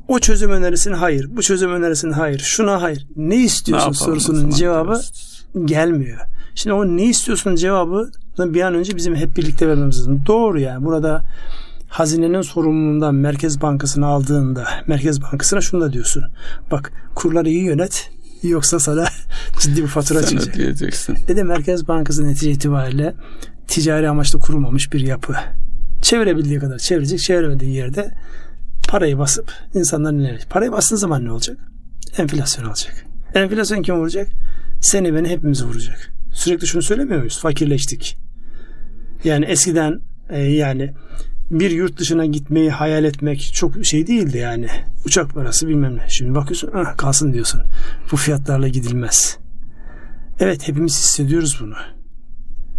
[0.07, 3.07] o çözüm önerisine hayır, bu çözüm önerisine hayır, şuna hayır.
[3.15, 5.01] Ne istiyorsun ne sorusunun cevabı
[5.65, 6.19] gelmiyor.
[6.55, 10.23] Şimdi o ne istiyorsun cevabı bir an önce bizim hep birlikte vermemiz lazım.
[10.25, 10.85] Doğru yani.
[10.85, 11.23] Burada
[11.87, 16.23] hazinenin sorumluluğundan Merkez Bankası'na aldığında Merkez Bankası'na şunu da diyorsun.
[16.71, 18.11] Bak kurları iyi yönet
[18.43, 19.05] yoksa sana
[19.59, 20.55] ciddi bir fatura Sen çıkacak.
[20.55, 21.17] ödeyeceksin.
[21.29, 23.15] Ve de Merkez Bankası netice itibariyle
[23.67, 25.35] ticari amaçla kurulmamış bir yapı.
[26.01, 28.13] Çevirebildiği kadar çevirecek, çeviremediği yerde
[28.87, 31.57] parayı basıp insanların ne Parayı bastığın zaman ne olacak?
[32.17, 33.05] Enflasyon olacak.
[33.35, 34.27] Enflasyon kim vuracak?
[34.81, 36.13] Seni beni hepimizi vuracak.
[36.33, 37.39] Sürekli şunu söylemiyor muyuz?
[37.39, 38.17] Fakirleştik.
[39.23, 40.93] Yani eskiden e, yani
[41.51, 44.67] bir yurt dışına gitmeyi hayal etmek çok şey değildi yani.
[45.05, 46.09] Uçak parası bilmem ne.
[46.09, 47.61] Şimdi bakıyorsun ah, kalsın diyorsun.
[48.11, 49.37] Bu fiyatlarla gidilmez.
[50.39, 51.75] Evet hepimiz hissediyoruz bunu.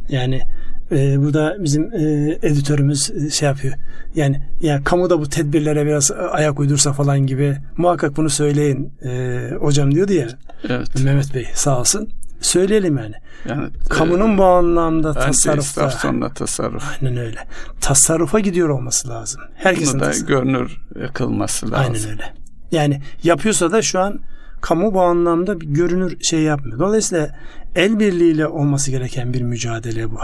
[0.08, 0.42] Yani
[0.90, 3.74] e, burada bizim e, editörümüz e, şey yapıyor.
[4.14, 9.94] Yani yani kamuda bu tedbirlere biraz ayak uydursa falan gibi muhakkak bunu söyleyin e, hocam
[9.94, 10.28] diyordu ya.
[10.68, 11.04] Evet.
[11.04, 12.08] Mehmet Bey sağ olsun.
[12.40, 13.14] Söyleyelim yani.
[13.48, 15.90] Yani kamunun e, bu anlamda tasarrufta.
[15.90, 16.84] sonra tasarruf.
[17.02, 17.38] Aynen öyle.
[17.80, 19.40] Tasarrufa gidiyor olması lazım.
[19.54, 20.28] Herkesin Bunu da tasarruf.
[20.28, 20.80] görünür
[21.14, 21.94] kılması lazım.
[21.94, 22.34] Aynen öyle.
[22.72, 24.20] Yani yapıyorsa da şu an
[24.60, 26.78] kamu bu anlamda bir görünür şey yapmıyor.
[26.78, 27.30] Dolayısıyla
[27.74, 30.18] el birliğiyle olması gereken bir mücadele bu.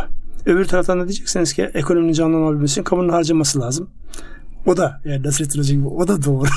[0.46, 3.90] Öbür taraftan da diyeceksiniz ki ekonominin canlanabilmesi için kamunun harcaması lazım.
[4.66, 6.48] O da yani Nasrettin Hoca gibi o da doğru.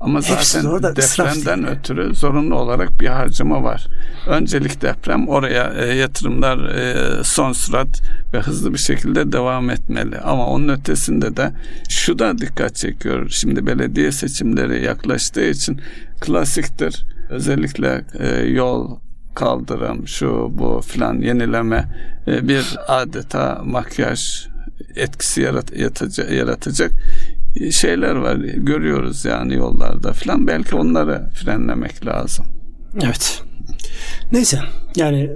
[0.00, 0.60] Ama zaten
[0.96, 3.86] israf depremden ötürü zorunlu olarak bir harcama var.
[4.26, 8.02] Öncelik deprem oraya e, yatırımlar e, son sürat
[8.34, 10.18] ve hızlı bir şekilde devam etmeli.
[10.18, 11.52] Ama onun ötesinde de
[11.88, 13.28] şu da dikkat çekiyor.
[13.28, 15.80] Şimdi belediye seçimleri yaklaştığı için
[16.20, 17.06] klasiktir.
[17.30, 18.98] Özellikle e, yol
[19.34, 21.88] kaldırım şu bu filan yenileme
[22.26, 24.48] e, bir adeta makyaj
[24.96, 26.92] etkisi yarat, yataca- yaratacak
[27.70, 32.46] şeyler var görüyoruz yani yollarda filan belki onları frenlemek lazım.
[33.04, 33.42] Evet.
[34.32, 34.58] Neyse
[34.96, 35.30] yani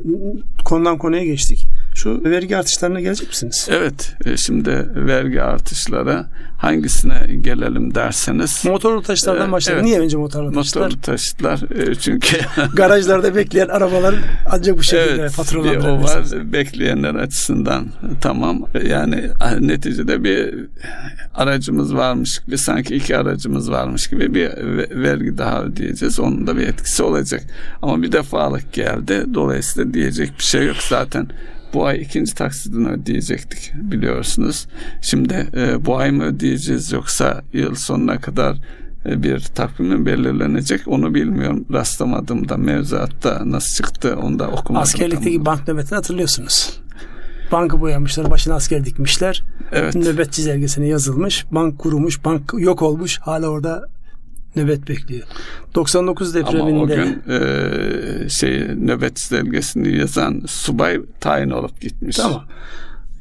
[0.64, 1.66] konudan konuya geçtik.
[2.02, 3.68] Şu vergi artışlarına gelecek misiniz?
[3.70, 6.24] Evet e, şimdi vergi artışları
[6.58, 9.84] hangisine gelelim derseniz Motorlu taşıtlardan Ee, başlayalım.
[9.86, 9.90] evet.
[9.96, 10.82] Niye önce motorlu taşıtlar?
[10.82, 12.36] motorlu taşıtlar e, çünkü
[12.74, 14.14] Garajlarda bekleyen arabalar
[14.50, 17.86] ancak bu şekilde evet bir o var bekleyenler açısından
[18.20, 20.54] tamam yani neticede bir
[21.34, 26.56] aracımız varmış bir sanki iki aracımız varmış gibi bir ve- vergi daha ödeyeceğiz onun da
[26.56, 27.42] bir etkisi olacak
[27.82, 31.26] ama bir defalık geldi dolayısıyla diyecek bir şey yok zaten
[31.74, 34.66] bu ay ikinci taksidini ödeyecektik biliyorsunuz.
[35.02, 38.56] Şimdi e, bu ay mı ödeyeceğiz yoksa yıl sonuna kadar
[39.06, 41.64] e, bir takvimi belirlenecek onu bilmiyorum.
[41.72, 44.82] Rastlamadım da mevzuatta nasıl çıktı onu da okumadım.
[44.82, 45.46] Askerlikteki tam.
[45.46, 46.80] bank nöbetini hatırlıyorsunuz.
[47.52, 49.42] Bankı boyamışlar, başına asker dikmişler.
[49.72, 49.94] Evet.
[49.94, 51.46] Nöbet çizelgesine yazılmış.
[51.50, 53.18] Bank kurumuş, bank yok olmuş.
[53.18, 53.86] Hala orada
[54.56, 55.22] nöbet bekliyor.
[55.74, 62.16] 99 Ama o depreminde gün e, şey nöbet çizelgesini yazan subay tayin olup gitmiş.
[62.16, 62.44] Tamam.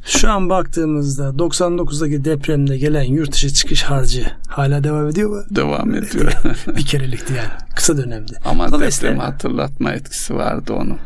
[0.05, 5.43] Şu an baktığımızda 99'daki depremde gelen yurt dışı çıkış harcı hala devam ediyor mu?
[5.49, 6.33] Devam ediyor.
[6.77, 7.49] Bir kerelikti yani.
[7.75, 8.33] Kısa dönemdi.
[8.45, 10.97] Ama Dolayısıyla- depremi hatırlatma etkisi vardı onun.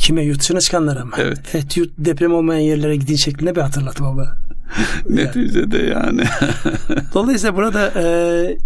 [0.00, 0.24] Kime?
[0.24, 1.12] Yurt dışına çıkanlara mı?
[1.18, 1.38] Evet.
[1.54, 4.36] Evet yurt, deprem olmayan yerlere gidin şeklinde bir hatırlatma ama.
[5.08, 6.22] Neticede yani.
[7.14, 8.04] Dolayısıyla burada e,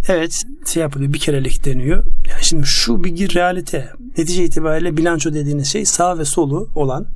[0.08, 2.04] evet şey yapılıyor bir kerelik deniyor.
[2.30, 3.88] Yani şimdi şu bir realite.
[4.18, 7.06] Netice itibariyle bilanço dediğiniz şey sağ ve solu olan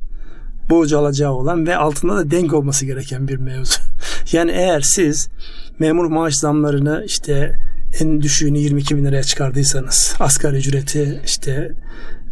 [0.69, 3.79] borcu alacağı olan ve altında da denk olması gereken bir mevzu.
[4.31, 5.29] Yani eğer siz
[5.79, 7.55] memur maaş zamlarını işte
[7.99, 11.71] en düşüğünü 22 bin liraya çıkardıysanız asgari ücreti işte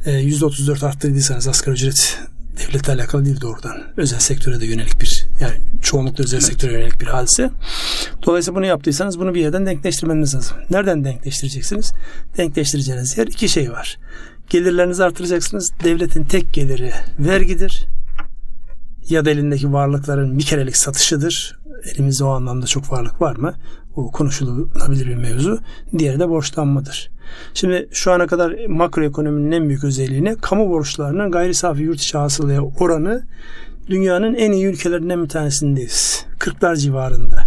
[0.06, 2.20] e, %34 arttırdıysanız asgari ücret
[2.60, 3.84] devletle alakalı değil doğrudan.
[3.98, 7.50] Özel sektöre de yönelik bir yani çoğunlukla özel sektöre yönelik bir hadise.
[8.26, 10.58] Dolayısıyla bunu yaptıysanız bunu bir yerden denkleştirmeniz lazım.
[10.70, 11.94] Nereden denkleştireceksiniz?
[12.38, 13.98] Denkleştireceğiniz yer iki şey var.
[14.50, 15.72] Gelirlerinizi artıracaksınız.
[15.84, 17.86] Devletin tek geliri vergidir.
[19.10, 21.60] Ya da elindeki varlıkların bir kerelik satışıdır.
[21.94, 23.54] Elimizde o anlamda çok varlık var mı?
[23.96, 25.60] O konuşulabilir bir mevzu.
[25.98, 27.12] Diğeri de borçlanmadır.
[27.54, 32.62] Şimdi şu ana kadar makroekonominin en büyük özelliğine kamu borçlarının gayri safi yurt içi hasılaya
[32.62, 33.24] oranı
[33.88, 36.26] dünyanın en iyi ülkelerinden bir tanesindeyiz.
[36.40, 37.44] 40'lar civarında.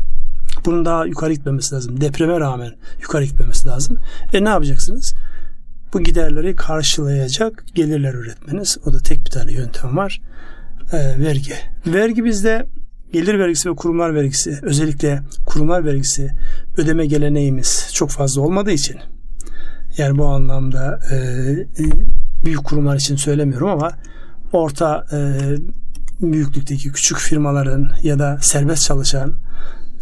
[0.64, 2.00] Bunun daha yukarı gitmemesi lazım.
[2.00, 3.98] Depreme rağmen yukarı gitmemesi lazım.
[4.32, 5.14] E ne yapacaksınız?
[5.92, 8.78] Bu giderleri karşılayacak gelirler üretmeniz.
[8.86, 10.20] O da tek bir tane yöntem var.
[10.92, 11.54] Ee, vergi.
[11.86, 12.66] Vergi bizde
[13.12, 16.30] gelir vergisi ve kurumlar vergisi özellikle kurumlar vergisi
[16.76, 18.96] ödeme geleneğimiz çok fazla olmadığı için
[19.96, 21.16] yani bu anlamda e,
[22.44, 23.92] büyük kurumlar için söylemiyorum ama
[24.52, 25.18] orta e,
[26.20, 29.34] büyüklükteki küçük firmaların ya da serbest çalışan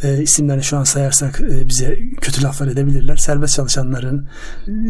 [0.02, 3.16] e, isimlerini şu an sayarsak e, bize kötü laflar edebilirler.
[3.16, 4.28] Serbest çalışanların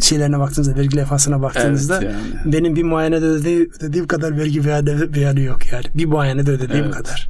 [0.02, 2.52] şeylerine baktığınızda, vergi levhasına baktığınızda Evet yani.
[2.52, 5.84] benim bir muayenede ödediğim, ödediğim kadar vergi beyanı, beyanı yok yani.
[5.94, 6.94] Bir muayenede ödediğim Evet.
[6.94, 7.28] kadar.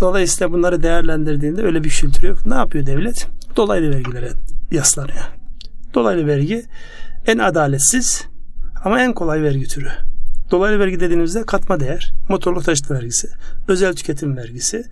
[0.00, 2.46] Dolayısıyla bunları değerlendirdiğinde öyle bir kültür yok.
[2.46, 3.26] Ne yapıyor devlet?
[3.56, 4.28] Dolaylı vergilere
[4.70, 5.39] yaslanıyor.
[5.94, 6.64] Dolaylı vergi
[7.26, 8.26] en adaletsiz
[8.84, 9.88] ama en kolay vergi türü.
[10.50, 13.28] Dolaylı vergi dediğimizde katma değer, motorlu taşıt vergisi,
[13.68, 14.84] özel tüketim vergisi,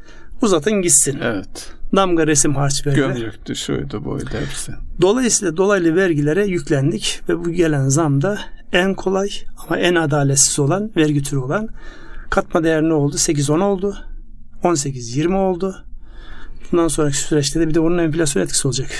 [0.42, 1.18] uzatın gitsin.
[1.22, 1.72] Evet.
[1.96, 2.96] Damga resim harç vergi.
[2.96, 4.72] Gömrüktü şuydu buydu hepsi.
[5.00, 8.38] Dolayısıyla dolaylı vergilere yüklendik ve bu gelen zam da
[8.72, 11.68] en kolay ama en adaletsiz olan vergi türü olan
[12.30, 13.16] katma değer ne oldu?
[13.16, 13.96] 8-10 oldu.
[14.62, 15.84] 18-20 oldu.
[16.72, 18.90] Bundan sonraki süreçte de bir de onun enflasyon etkisi olacak.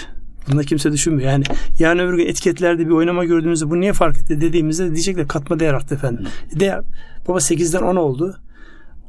[0.53, 1.31] Bunu kimse düşünmüyor.
[1.31, 1.45] Yani
[1.79, 5.75] yarın öbür gün etiketlerde bir oynama gördüğümüzde bu niye fark etti dediğimizde diyecekler katma değer
[5.75, 6.27] arttı efendim.
[6.57, 6.81] E De
[7.29, 8.37] baba 8'den 10 oldu.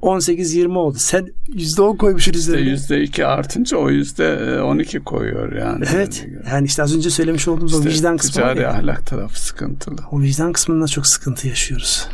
[0.02, 0.98] 18-20 oldu.
[1.00, 2.70] Sen %10 koymuşsun İşte üzerine.
[2.70, 5.86] yüzde iki artınca o yüzde on iki koyuyor yani.
[5.96, 6.26] Evet.
[6.52, 9.96] Yani işte az önce söylemiş olduğumuz o İşte vicdan kısmı ticari ahlak tarafı sıkıntılı.
[10.12, 12.08] O vicdan kısmında çok sıkıntı yaşıyoruz.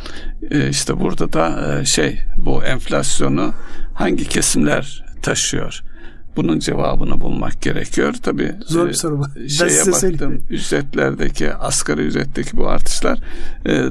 [0.50, 3.52] E, işte burada da e, şey bu enflasyonu
[3.94, 5.82] hangi kesimler taşıyor?
[6.36, 8.14] Bunun cevabını bulmak gerekiyor.
[8.22, 9.48] Tabii Zor e, bir soru bu.
[9.48, 13.18] Şeye baktım ücretlerdeki asgari ücretteki bu artışlar
[13.66, 13.90] e, e,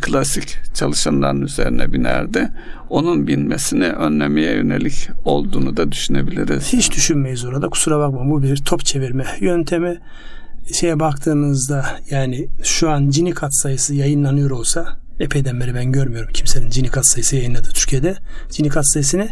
[0.00, 2.48] klasik çalışanların üzerine binerdi.
[2.90, 6.72] Onun binmesini önlemeye yönelik olduğunu da düşünebiliriz.
[6.72, 7.68] Hiç düşünmeyiz orada.
[7.68, 9.98] Kusura bakma bu bir top çevirme yöntemi.
[10.72, 16.70] şeye baktığınızda yani şu an Cini kat sayısı yayınlanıyor olsa epeyden beri ben görmüyorum kimsenin
[16.70, 18.16] Cini kat sayısı yayınladı Türkiye'de.
[18.50, 19.28] Cini kat sayısını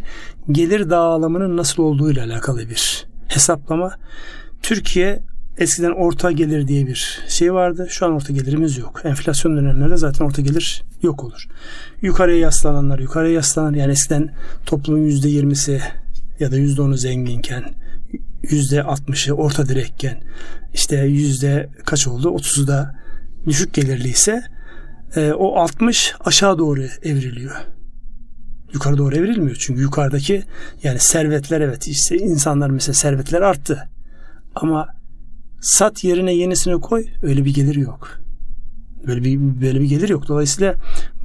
[0.51, 3.97] gelir dağılımının nasıl olduğu ile alakalı bir hesaplama.
[4.63, 5.23] Türkiye
[5.59, 7.87] eskiden orta gelir diye bir şey vardı.
[7.91, 9.01] Şu an orta gelirimiz yok.
[9.05, 11.47] Enflasyon dönemlerinde zaten orta gelir yok olur.
[12.03, 13.77] Yukarıya yaslananlar yukarıya yaslanır.
[13.77, 14.35] Yani eskiden
[14.67, 15.81] toplumun yüzde yirmisi
[16.41, 17.65] ya da yüzde onu zenginken
[18.43, 20.23] yüzde altmışı orta direkken
[20.75, 22.29] işte yüzde kaç oldu?
[22.29, 22.95] Otuzu da
[23.47, 24.43] düşük gelirliyse
[25.17, 27.57] e, o 60 aşağı doğru evriliyor.
[28.73, 29.57] Yukarı doğru evrilmiyor.
[29.61, 30.43] Çünkü yukarıdaki
[30.83, 33.89] yani servetler evet işte insanlar mesela servetler arttı.
[34.55, 34.89] Ama
[35.61, 38.21] sat yerine yenisini koy öyle bir gelir yok.
[39.07, 40.29] Böyle bir böyle bir gelir yok.
[40.29, 40.75] Dolayısıyla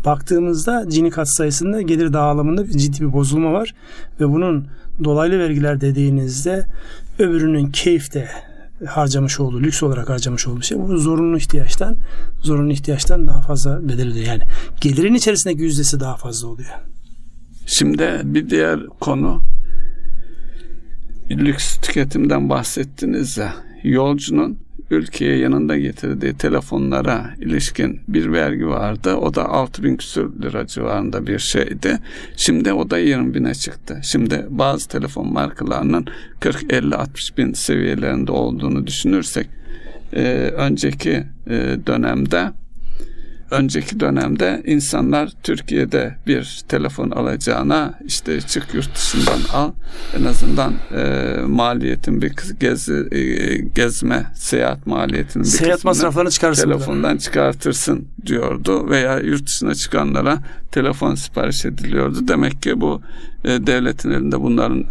[0.05, 3.75] baktığımızda Gini kat sayısında gelir dağılımında bir ciddi bir bozulma var
[4.19, 4.67] ve bunun
[5.03, 6.65] dolaylı vergiler dediğinizde
[7.19, 8.29] öbürünün keyifte
[8.87, 11.97] harcamış olduğu, lüks olarak harcamış olduğu şey bu zorunlu ihtiyaçtan
[12.41, 14.25] zorunlu ihtiyaçtan daha fazla bedel ödüyor.
[14.25, 14.43] Yani
[14.81, 16.69] gelirin içerisindeki yüzdesi daha fazla oluyor.
[17.65, 19.43] Şimdi bir diğer konu
[21.31, 24.59] lüks tüketimden bahsettiniz ya yolcunun
[24.91, 29.15] ülkeye yanında getirdiği telefonlara ilişkin bir vergi vardı.
[29.15, 31.99] O da 6 bin küsur lira civarında bir şeydi.
[32.37, 33.99] Şimdi o da 20 bine çıktı.
[34.03, 36.05] Şimdi bazı telefon markalarının
[36.39, 39.47] 40, 50, 60 bin seviyelerinde olduğunu düşünürsek
[40.13, 40.23] e,
[40.55, 42.51] önceki e, dönemde
[43.51, 49.71] önceki dönemde insanlar Türkiye'de bir telefon alacağına işte çık yurt dışından al
[50.19, 57.03] en azından e, maliyetin bir gezi, e, gezme seyahat maliyetinin bir seyahat masraflarını çıkarsın telefondan
[57.03, 57.17] buradan.
[57.17, 60.37] çıkartırsın diyordu veya yurt dışına çıkanlara
[60.71, 62.27] telefon sipariş ediliyordu.
[62.27, 63.01] Demek ki bu
[63.43, 64.85] e, devletin elinde bunların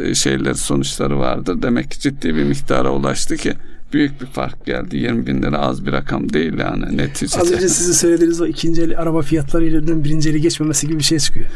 [0.00, 1.62] e, şeyleri sonuçları vardır.
[1.62, 3.54] Demek ki ciddi bir miktara ulaştı ki
[3.94, 4.96] büyük bir fark geldi.
[4.96, 7.40] 20 bin lira az bir rakam değil yani neticede.
[7.40, 11.18] Az önce sizin söylediğiniz o ikinci el araba fiyatlarıyla birinci eli geçmemesi gibi bir şey
[11.18, 11.46] çıkıyor.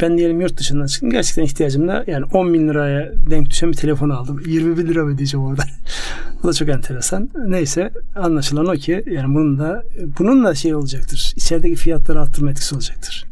[0.00, 1.10] Ben diyelim yurt dışından çıktım.
[1.10, 4.42] Gerçekten ihtiyacımda yani 10 bin liraya denk düşen bir telefon aldım.
[4.46, 5.62] 20 bin lira ödeyeceğim orada.
[6.42, 7.30] Bu da çok enteresan.
[7.46, 9.84] Neyse anlaşılan o ki yani bunun da
[10.18, 11.32] bunun da şey olacaktır.
[11.36, 13.24] İçerideki fiyatları arttırma etkisi olacaktır.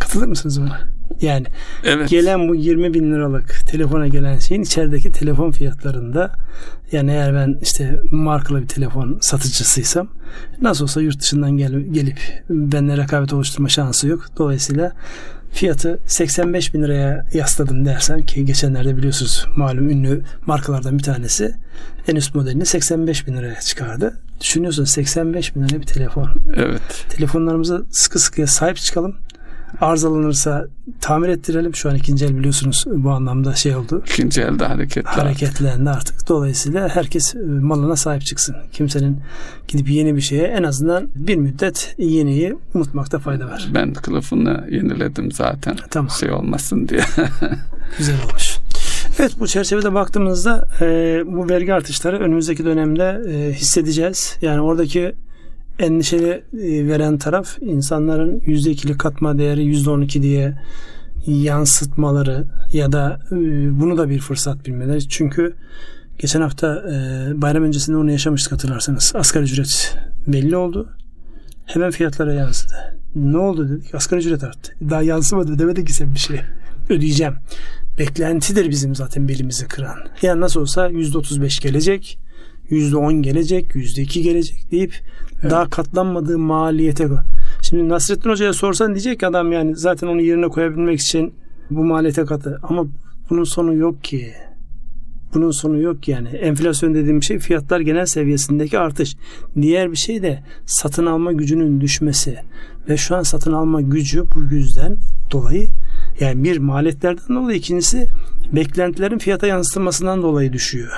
[0.00, 0.97] Katılır mısınız buna?
[1.20, 1.46] Yani
[1.84, 2.08] evet.
[2.08, 6.32] gelen bu 20 bin liralık telefona gelen şeyin içerideki telefon fiyatlarında
[6.92, 10.08] yani eğer ben işte markalı bir telefon satıcısıysam
[10.62, 12.18] nasıl olsa yurt dışından gel, gelip
[12.50, 14.26] benimle rekabet oluşturma şansı yok.
[14.38, 14.92] Dolayısıyla
[15.52, 21.54] fiyatı 85 bin liraya yasladım dersen ki geçenlerde biliyorsunuz malum ünlü markalardan bir tanesi
[22.08, 24.16] en üst modelini 85 bin liraya çıkardı.
[24.40, 26.28] Düşünüyorsun 85 bin liraya bir telefon.
[26.56, 27.06] Evet.
[27.08, 29.16] Telefonlarımıza sıkı sıkıya sahip çıkalım
[29.80, 30.66] arızalanırsa
[31.00, 31.74] tamir ettirelim.
[31.74, 34.02] Şu an ikinci el biliyorsunuz bu anlamda şey oldu.
[34.06, 35.12] İkinci elde hareketler.
[35.12, 36.28] Hareketlendi artık.
[36.28, 38.56] Dolayısıyla herkes e, malına sahip çıksın.
[38.72, 39.20] Kimsenin
[39.68, 43.68] gidip yeni bir şeye en azından bir müddet yeniyi unutmakta fayda var.
[43.74, 45.76] Ben kılıfını yeniledim zaten.
[45.90, 46.10] Tamam.
[46.20, 47.00] Şey olmasın diye.
[47.98, 48.58] Güzel olmuş.
[49.18, 50.86] Evet bu çerçevede baktığımızda e,
[51.26, 54.36] bu vergi artışları önümüzdeki dönemde e, hissedeceğiz.
[54.42, 55.14] Yani oradaki
[55.78, 60.58] endişeli e, veren taraf insanların yüzde ikilik katma değeri yüzde on iki diye
[61.26, 63.36] yansıtmaları ya da e,
[63.80, 65.08] bunu da bir fırsat bilmeleri.
[65.08, 65.54] Çünkü
[66.18, 69.12] geçen hafta e, bayram öncesinde onu yaşamıştık hatırlarsanız.
[69.14, 70.88] Asgari ücret belli oldu.
[71.66, 72.74] Hemen fiyatlara yansıdı.
[73.14, 73.94] Ne oldu dedik.
[73.94, 74.72] Asgari ücret arttı.
[74.90, 76.40] Daha yansımadı demedi ki sen bir şey.
[76.88, 77.34] Ödeyeceğim.
[77.98, 79.96] Beklentidir bizim zaten belimizi kıran.
[80.22, 82.18] Yani nasıl olsa yüzde otuz beş gelecek.
[82.70, 83.74] yüzde on gelecek.
[83.74, 84.94] yüzde iki gelecek deyip
[85.42, 87.08] Daha katlanmadığı maliyete.
[87.62, 91.34] Şimdi Nasrettin Hoca'ya sorsan diyecek adam yani zaten onu yerine koyabilmek için
[91.70, 92.60] bu maliyete katı.
[92.62, 92.86] Ama
[93.30, 94.32] bunun sonu yok ki.
[95.34, 96.28] Bunun sonu yok yani.
[96.28, 99.16] Enflasyon dediğim şey fiyatlar genel seviyesindeki artış.
[99.60, 102.38] Diğer bir şey de satın alma gücünün düşmesi.
[102.88, 104.96] Ve şu an satın alma gücü bu yüzden
[105.32, 105.66] dolayı
[106.20, 108.06] yani bir maliyetlerden dolayı ikincisi
[108.52, 110.92] beklentilerin fiyata yansıtılmasından dolayı düşüyor.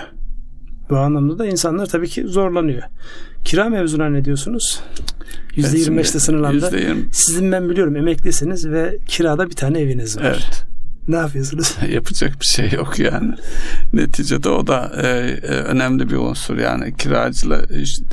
[0.91, 2.83] Bu anlamda da insanlar tabii ki zorlanıyor.
[3.45, 4.81] Kira mevzuna ne diyorsunuz?
[5.57, 6.67] %25'te sınırlandı.
[6.67, 6.97] %20.
[7.13, 10.25] Sizin ben biliyorum emeklisiniz ve kirada bir tane eviniz var.
[10.25, 10.70] Evet.
[11.11, 11.77] Ne yapıyorsunuz?
[11.93, 13.35] Yapacak bir şey yok yani.
[13.93, 17.63] Neticede o da e, e, önemli bir unsur yani kiracıla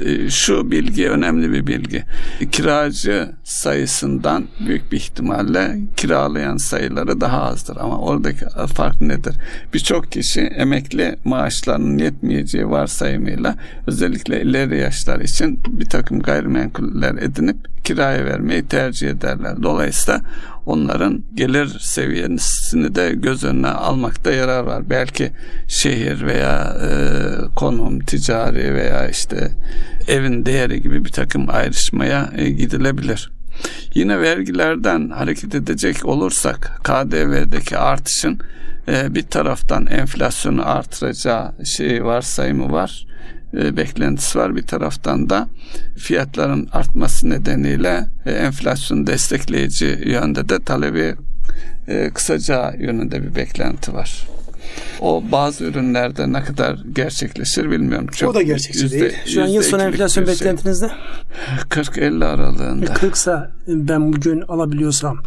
[0.05, 2.03] e, şu bilgi önemli bir bilgi.
[2.51, 9.35] Kiracı sayısından büyük bir ihtimalle kiralayan sayıları daha azdır ama oradaki fark nedir?
[9.73, 13.55] Birçok kişi emekli maaşlarının yetmeyeceği varsayımıyla
[13.87, 19.63] özellikle ileri yaşlar için bir takım gayrimenkuller edinip kiraya vermeyi tercih ederler.
[19.63, 20.21] Dolayısıyla
[20.65, 24.89] onların gelir seviyesini de göz önüne almakta yarar var.
[24.89, 25.31] Belki
[25.67, 26.89] şehir veya e,
[27.55, 29.51] konum, ticari veya işte
[30.07, 33.31] evin değeri gibi bir takım ayrışmaya e, gidilebilir.
[33.93, 38.39] Yine vergilerden hareket edecek olursak KDV'deki artışın
[38.87, 43.07] e, bir taraftan enflasyonu artıracağı şey varsayımı var
[43.53, 44.55] e, beklentisi var.
[44.55, 45.47] Bir taraftan da
[45.97, 51.15] fiyatların artması nedeniyle e, enflasyonu destekleyici yönde de talebi
[51.87, 54.27] e, kısaca yönünde bir beklenti var.
[55.01, 58.07] O bazı ürünlerde ne kadar gerçekleşir bilmiyorum.
[58.07, 59.13] Çok o da gerçekçi yüzde, değil.
[59.25, 60.33] Şu an yıl sonu enflasyon şey.
[60.33, 60.89] beklentiniz ne?
[61.69, 62.93] 40-50 aralığında.
[62.93, 63.37] 40 ise
[63.67, 65.23] ben bugün alabiliyorsam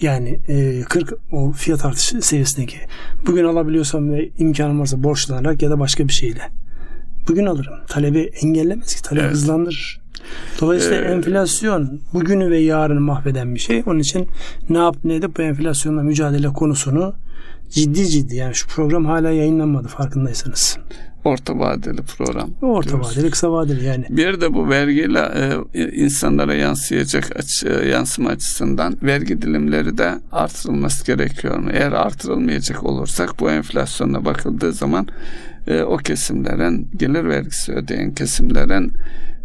[0.00, 0.40] yani
[0.88, 2.76] 40 o fiyat artışı seviyesindeki
[3.26, 6.40] bugün alabiliyorsam ve imkanım varsa borçlanarak ya da başka bir şeyle
[7.28, 7.74] bugün alırım.
[7.88, 9.02] Talebi engellemez ki.
[9.02, 9.32] Talep evet.
[9.32, 10.02] hızlandırır.
[10.60, 13.82] Dolayısıyla ee, enflasyon bugünü ve yarını mahveden bir şey.
[13.86, 14.28] Onun için
[14.70, 17.14] ne yap ne edip bu enflasyonla mücadele konusunu
[17.70, 20.78] ciddi ciddi yani şu program hala yayınlanmadı farkındaysanız.
[21.24, 22.50] Orta vadeli program.
[22.62, 23.16] Orta diyoruz.
[23.16, 24.06] vadeli, kısa vadeli yani.
[24.10, 25.28] Bir de bu vergiyle
[25.74, 31.70] e, insanlara yansıyacak açı, e, yansıma açısından vergi dilimleri de artırılması gerekiyor mu?
[31.72, 35.08] Eğer artırılmayacak olursak bu enflasyona bakıldığı zaman
[35.66, 38.92] e, o kesimlerin gelir vergisi ödeyen kesimlerin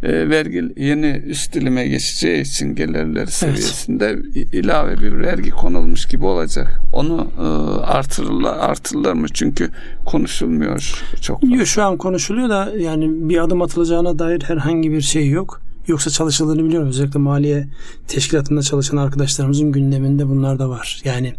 [0.04, 4.54] e, vergi yeni üst dilime geçeceği için gelirleri seviyesinde evet.
[4.54, 6.82] ilave bir vergi konulmuş gibi olacak.
[6.94, 7.44] Onu e,
[7.82, 9.28] artırırlar, artırırlar mı?
[9.34, 9.70] Çünkü
[10.06, 11.66] konuşulmuyor çok fazla.
[11.66, 15.62] Şu an konuşuluyor da yani bir adım atılacağına dair herhangi bir şey yok.
[15.88, 16.88] Yoksa çalışıldığını biliyorum.
[16.88, 17.68] Özellikle maliye
[18.08, 21.02] teşkilatında çalışan arkadaşlarımızın gündeminde bunlar da var.
[21.06, 21.34] Yani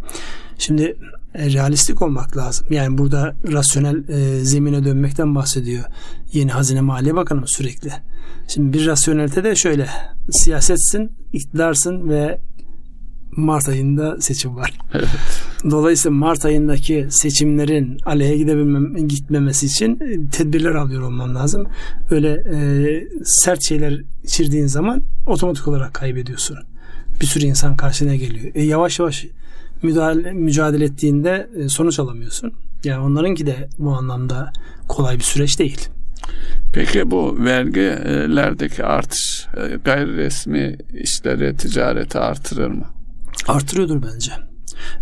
[0.57, 0.95] şimdi
[1.35, 2.67] e, realistik olmak lazım.
[2.69, 5.83] Yani burada rasyonel e, zemine dönmekten bahsediyor.
[6.33, 7.91] Yeni Hazine Maliye Bakanı sürekli.
[8.47, 9.87] Şimdi bir rasyonelite de şöyle.
[10.31, 12.39] Siyasetsin, iktidarsın ve
[13.31, 14.73] Mart ayında seçim var.
[14.93, 15.07] Evet.
[15.71, 21.67] Dolayısıyla Mart ayındaki seçimlerin aleye gidebilmem, gitmemesi için e, tedbirler alıyor olman lazım.
[22.11, 22.59] Öyle e,
[23.23, 26.57] sert şeyler içirdiğin zaman otomatik olarak kaybediyorsun.
[27.21, 28.51] Bir sürü insan karşına geliyor.
[28.55, 29.25] E, yavaş yavaş
[29.83, 32.51] müdahale, mücadele ettiğinde e, sonuç alamıyorsun.
[32.83, 34.51] Yani onlarınki de bu anlamda
[34.87, 35.89] kolay bir süreç değil.
[36.73, 42.85] Peki bu vergilerdeki artış e, gayri resmi işleri, ticareti artırır mı?
[43.47, 44.31] Artırıyordur bence.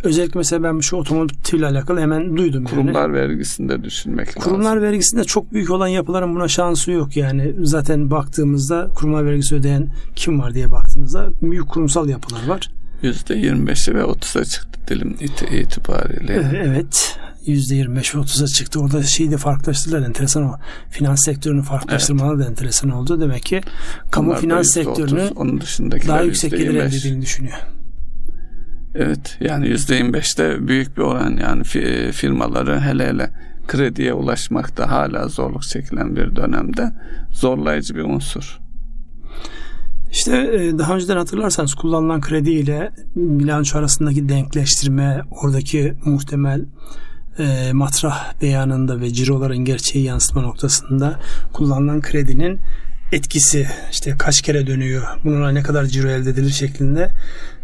[0.04, 2.64] Özellikle mesela ben şu otomotivle alakalı hemen duydum.
[2.66, 3.14] Kurumlar yani.
[3.14, 4.82] vergisinde düşünmek Kurumlar lazım.
[4.82, 7.18] vergisinde çok büyük olan yapıların buna şansı yok.
[7.18, 12.70] Yani zaten baktığımızda kurumlar vergisi ödeyen kim var diye baktığımızda büyük kurumsal yapılar var.
[13.04, 15.18] %25'e ve 30'a çıktı dilim
[15.52, 16.34] itibariyle.
[16.64, 17.18] Evet.
[17.48, 18.80] %25 ve 30'a çıktı.
[18.80, 20.02] Orada şeyi de farklılaştırdılar.
[20.02, 20.60] Enteresan o.
[20.90, 22.46] Finans sektörünü farklılaştırmaları evet.
[22.46, 23.22] da enteresan oldu.
[23.22, 23.62] Demek ki
[24.12, 25.62] kamu Bunlar finans sektörünün onun
[26.08, 27.58] daha yüksek gelir elde edildiğini düşünüyor.
[28.96, 31.64] Evet yani %25'te büyük bir oran yani
[32.12, 33.30] firmaları hele hele
[33.68, 36.92] krediye ulaşmakta hala zorluk çekilen bir dönemde
[37.32, 38.60] zorlayıcı bir unsur.
[40.12, 46.66] İşte e, daha önceden hatırlarsanız kullanılan kredi ile bilanço arasındaki denkleştirme, oradaki muhtemel
[47.40, 51.20] e, matrah beyanında ve ciroların gerçeği yansıtma noktasında
[51.54, 52.60] kullanılan kredinin
[53.12, 57.10] etkisi işte kaç kere dönüyor bununla ne kadar ciro elde edilir şeklinde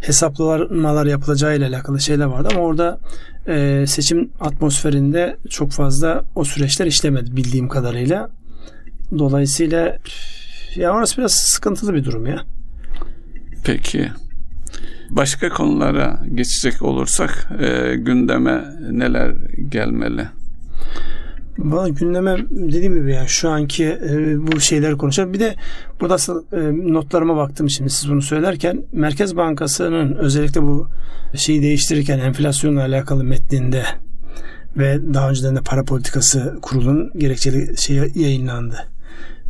[0.00, 3.00] hesaplamalar yapılacağı ile alakalı şeyler vardı ama orada
[3.48, 8.30] e, seçim atmosferinde çok fazla o süreçler işlemedi bildiğim kadarıyla.
[9.18, 9.98] Dolayısıyla
[10.76, 12.42] ya orası biraz sıkıntılı bir durum ya.
[13.64, 14.10] Peki.
[15.10, 19.34] Başka konulara geçecek olursak e, gündeme neler
[19.68, 20.28] gelmeli?
[21.58, 25.32] Valla gündeme dediğim gibi yani şu anki e, bu şeyleri konuşalım.
[25.32, 25.54] Bir de
[26.00, 26.16] burada
[26.52, 30.88] e, notlarıma baktım şimdi siz bunu söylerken Merkez Bankası'nın özellikle bu
[31.36, 33.84] şeyi değiştirirken enflasyonla alakalı metninde
[34.76, 38.93] ve daha önceden de para politikası kurulun gerekçeli şey yayınlandı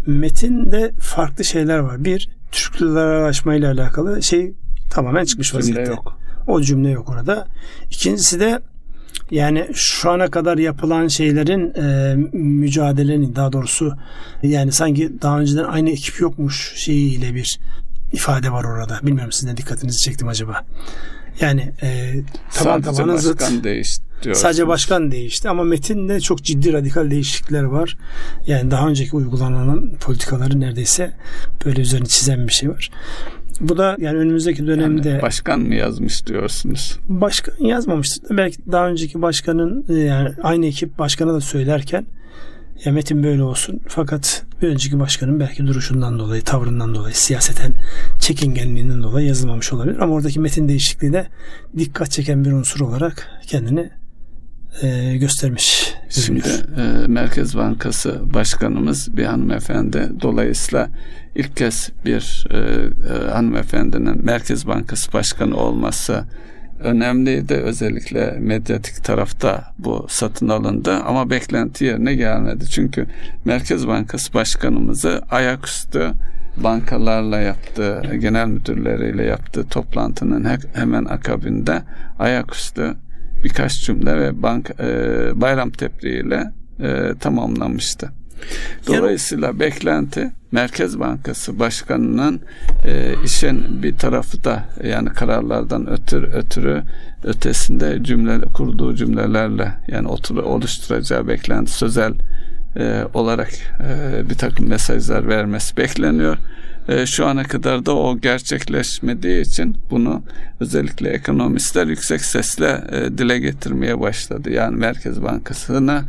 [0.06, 2.04] metinde farklı şeyler var.
[2.04, 4.54] Bir, Türk liralaşma ile alakalı şey
[4.90, 5.90] tamamen çıkmış vaziyette.
[5.90, 6.18] yok.
[6.46, 7.48] O cümle yok orada.
[7.90, 8.60] İkincisi de
[9.30, 13.94] yani şu ana kadar yapılan şeylerin e, mücadelenin daha doğrusu
[14.42, 17.58] yani sanki daha önceden aynı ekip yokmuş şeyiyle bir
[18.12, 19.00] ifade var orada.
[19.02, 20.64] Bilmiyorum sizin de dikkatinizi çektim acaba.
[21.40, 22.12] Yani e,
[22.54, 23.64] taban Sadece tabana zıt.
[23.64, 24.42] değişti diyorsunuz.
[24.42, 27.96] Sadece başkan değişti ama metinde çok ciddi radikal değişiklikler var.
[28.46, 31.12] Yani daha önceki uygulanan politikaları neredeyse
[31.64, 32.90] böyle üzerine çizen bir şey var.
[33.60, 36.98] Bu da yani önümüzdeki dönemde yani başkan mı yazmış diyorsunuz?
[37.08, 38.36] Başkan yazmamıştır.
[38.36, 42.06] Belki daha önceki başkanın e, yani aynı ekip başkana da söylerken
[42.86, 43.80] metin böyle olsun.
[43.88, 47.74] Fakat bir önceki başkanın belki duruşundan dolayı, tavrından dolayı, siyaseten
[48.20, 49.98] çekingenliğinden dolayı yazılmamış olabilir.
[49.98, 51.26] Ama oradaki metin değişikliği de
[51.78, 53.90] dikkat çeken bir unsur olarak kendini
[54.82, 55.94] e, göstermiş.
[56.08, 60.12] Şimdi e, Merkez Bankası Başkanımız bir hanımefendi.
[60.22, 60.88] Dolayısıyla
[61.34, 66.24] ilk kez bir e, e, hanımefendinin Merkez Bankası Başkanı olması
[66.80, 67.54] önemliydi.
[67.54, 72.66] Özellikle medyatik tarafta bu satın alındı ama beklenti yerine gelmedi.
[72.66, 73.06] Çünkü
[73.44, 76.12] Merkez Bankası Başkanımızı ayaküstü
[76.56, 81.82] bankalarla yaptığı, genel müdürleriyle yaptığı toplantının hemen akabinde
[82.18, 82.94] ayaküstü
[83.44, 84.86] birkaç cümle ve bank e,
[85.40, 86.44] bayram tebriğiyle
[86.80, 88.10] e, tamamlanmıştı.
[88.86, 92.40] Dolayısıyla beklenti Merkez Bankası Başkanı'nın
[92.86, 96.82] e, işin bir tarafı da yani kararlardan ötürü, ötürü
[97.24, 102.14] ötesinde cümle kurduğu cümlelerle yani otur, oluşturacağı beklenti sözel
[102.76, 106.38] e, olarak e, bir takım mesajlar vermesi bekleniyor.
[106.88, 110.22] E, şu ana kadar da o gerçekleşmediği için bunu
[110.60, 114.50] özellikle ekonomistler yüksek sesle e, dile getirmeye başladı.
[114.50, 116.02] Yani Merkez Bankası'nı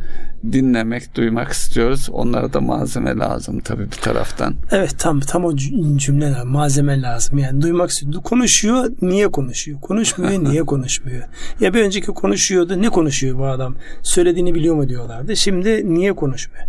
[0.52, 2.08] dinlemek, duymak istiyoruz.
[2.12, 4.54] Onlara da malzeme lazım tabii bir taraftan.
[4.70, 5.56] Evet tam tam o
[5.96, 7.38] cümleler malzeme lazım.
[7.38, 8.22] Yani duymak istiyor.
[8.22, 9.80] Konuşuyor, niye konuşuyor?
[9.80, 11.22] Konuşmuyor, niye konuşmuyor?
[11.60, 13.76] Ya bir önceki konuşuyordu, ne konuşuyor bu adam?
[14.02, 15.36] Söylediğini biliyor mu diyorlardı.
[15.36, 16.64] Şimdi niye konuşmuyor?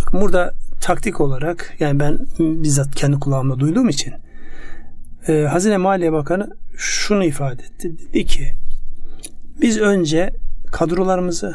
[0.00, 4.14] Bakın burada taktik olarak yani ben bizzat kendi kulağımda duyduğum için
[5.28, 7.92] e, Hazine Maliye Bakanı şunu ifade etti.
[7.98, 8.52] Dedi ki
[9.60, 10.30] biz önce
[10.72, 11.54] kadrolarımızı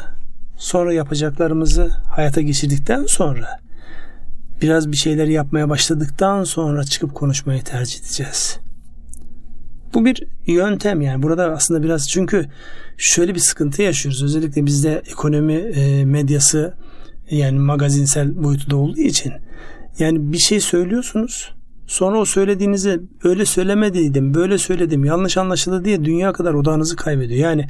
[0.56, 3.60] sonra yapacaklarımızı hayata geçirdikten sonra
[4.62, 8.58] biraz bir şeyler yapmaya başladıktan sonra çıkıp konuşmayı tercih edeceğiz.
[9.94, 12.46] Bu bir yöntem yani burada aslında biraz çünkü
[12.96, 14.22] şöyle bir sıkıntı yaşıyoruz.
[14.22, 16.74] Özellikle bizde ekonomi e, medyası
[17.30, 19.32] yani magazinsel boyutu da olduğu için
[19.98, 21.54] yani bir şey söylüyorsunuz
[21.86, 27.40] sonra o söylediğinizi öyle söylemediydim böyle söyledim yanlış anlaşıldı diye dünya kadar odağınızı kaybediyor.
[27.40, 27.66] Yani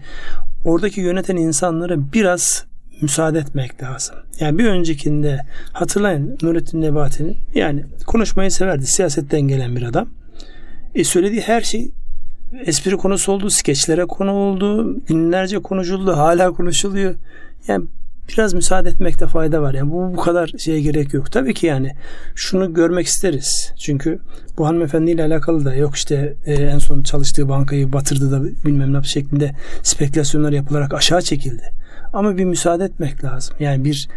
[0.64, 2.66] oradaki yöneten insanlara biraz
[3.02, 4.16] müsaade etmek lazım.
[4.40, 5.40] Yani bir öncekinde
[5.72, 8.86] hatırlayın Nurettin Nebati'nin yani konuşmayı severdi.
[8.86, 10.08] Siyasetten gelen bir adam.
[10.94, 11.90] E söylediği her şey
[12.64, 17.14] espri konusu oldu, skeçlere konu oldu, günlerce konuşuldu, hala konuşuluyor.
[17.68, 17.84] Yani
[18.28, 19.74] biraz müsaade etmekte fayda var.
[19.74, 21.32] Yani bu bu kadar şeye gerek yok.
[21.32, 21.94] Tabii ki yani
[22.34, 23.72] şunu görmek isteriz.
[23.78, 24.18] Çünkü
[24.58, 29.02] bu hanımefendiyle alakalı da yok işte e, en son çalıştığı bankayı batırdı da bilmem ne
[29.02, 29.52] şeklinde
[29.82, 31.72] spekülasyonlar yapılarak aşağı çekildi.
[32.12, 33.56] Ama bir müsaade etmek lazım.
[33.60, 34.08] Yani bir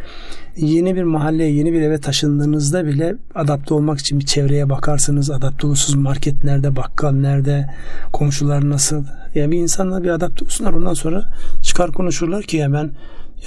[0.57, 5.31] yeni bir mahalleye, yeni bir eve taşındığınızda bile adapte olmak için bir çevreye bakarsınız.
[5.31, 5.95] Adapte olursunuz.
[5.95, 7.69] Market nerede, bakkal nerede,
[8.13, 9.03] komşular nasıl.
[9.35, 10.73] Yani bir insanla bir adapte olsunlar.
[10.73, 11.23] Ondan sonra
[11.61, 12.91] çıkar konuşurlar ki ya ben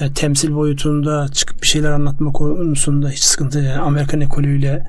[0.01, 4.86] yani temsil boyutunda çıkıp bir şeyler anlatma konusunda hiç sıkıntı yani Amerikan ekolüyle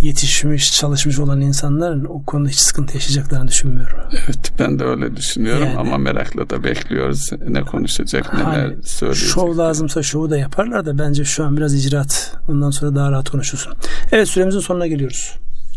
[0.00, 3.98] yetişmiş, çalışmış olan insanların o konuda hiç sıkıntı yaşayacaklarını düşünmüyorum.
[4.12, 9.28] Evet ben de öyle düşünüyorum yani, ama merakla da bekliyoruz ne konuşacak, neler hani, söyleyecek.
[9.28, 12.36] Şov lazımsa şovu da yaparlar da bence şu an biraz icraat.
[12.48, 13.72] Ondan sonra daha rahat konuşursun.
[14.12, 15.34] Evet süremizin sonuna geliyoruz.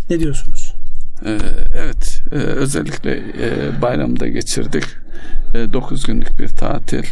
[0.09, 0.74] Ne diyorsunuz?
[1.26, 1.38] Ee,
[1.76, 4.84] evet e, özellikle e, bayramda geçirdik.
[5.73, 7.03] 9 e, günlük bir tatil.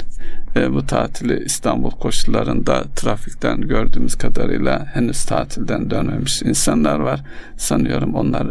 [0.69, 7.21] Bu tatili İstanbul koşullarında trafikten gördüğümüz kadarıyla henüz tatilden dönmemiş insanlar var.
[7.57, 8.47] Sanıyorum onlar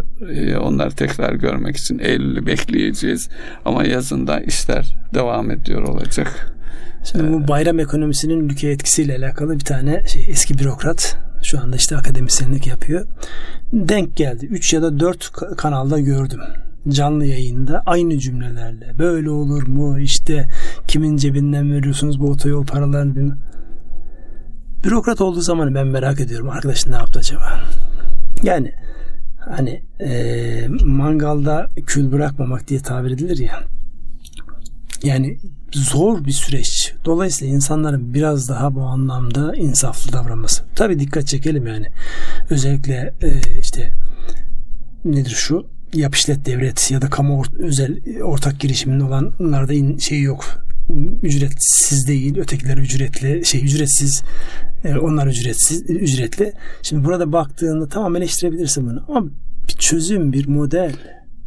[0.61, 3.29] onlar tekrar görmek için Eylül'ü bekleyeceğiz.
[3.65, 6.55] Ama yazında işler devam ediyor olacak.
[7.05, 11.97] Şimdi bu bayram ekonomisinin ülke etkisiyle alakalı bir tane şey, eski bürokrat şu anda işte
[11.97, 13.07] akademisyenlik yapıyor.
[13.72, 14.47] Denk geldi.
[14.47, 16.40] 3 ya da 4 kanalda gördüm.
[16.88, 18.99] Canlı yayında aynı cümlelerle.
[18.99, 20.01] Böyle olur mu?
[20.01, 20.49] İşte
[20.88, 23.36] kimin cebinden veriyorsunuz bu otoyol paralarını?
[24.84, 26.49] Bürokrat olduğu zaman ben merak ediyorum.
[26.49, 27.64] Arkadaş ne yaptı acaba?
[28.43, 28.72] Yani
[29.38, 33.61] hani e, mangalda kül bırakmamak diye tabir edilir ya.
[35.03, 35.38] Yani
[35.73, 36.95] zor bir süreç.
[37.05, 40.64] Dolayısıyla insanların biraz daha bu anlamda insaflı davranması.
[40.77, 41.87] Tabii dikkat çekelim yani.
[42.51, 43.93] Özellikle e, işte
[45.05, 50.45] nedir şu yap işlet devlet ya da kamu or, özel ortak girişiminde olanlarda şey yok.
[51.23, 54.23] Ücretsiz değil, ötekiler ücretli, şey ücretsiz,
[54.85, 56.53] e, onlar ücretsiz, ücretli.
[56.83, 59.27] Şimdi burada baktığında tamam eleştirebilirsin bunu ama
[59.68, 60.95] bir çözüm, bir model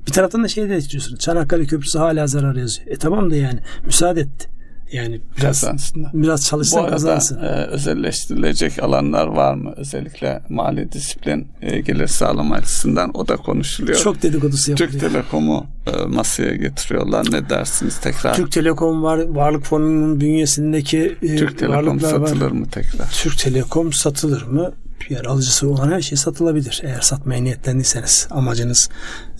[0.07, 1.15] bir taraftan da şey de istiyorsun.
[1.15, 2.87] Çanakkale Köprüsü hala zarar yazıyor.
[2.87, 4.49] E tamam da yani müsaade et.
[4.91, 6.11] Yani biraz kazansınlar.
[6.13, 7.37] biraz Bu çalışsın arada kazansın.
[7.43, 9.73] e, özelleştirilecek alanlar var mı?
[9.77, 13.97] Özellikle mali disiplin e, gelir sağlama açısından o da konuşuluyor.
[13.99, 14.91] Çok dedikodusu yapılıyor.
[14.91, 17.25] Türk Telekom'u e, masaya getiriyorlar.
[17.31, 18.33] Ne dersiniz tekrar?
[18.35, 22.27] Türk, Türk Telekom var, Varlık Fonu'nun bünyesindeki e, Telekom varlıklar var.
[22.27, 23.11] satılır mı tekrar?
[23.11, 24.71] Türk Telekom satılır mı?
[25.09, 26.81] Yani alıcısı olan her şey satılabilir.
[26.83, 28.89] Eğer satmaya niyetlendiyseniz amacınız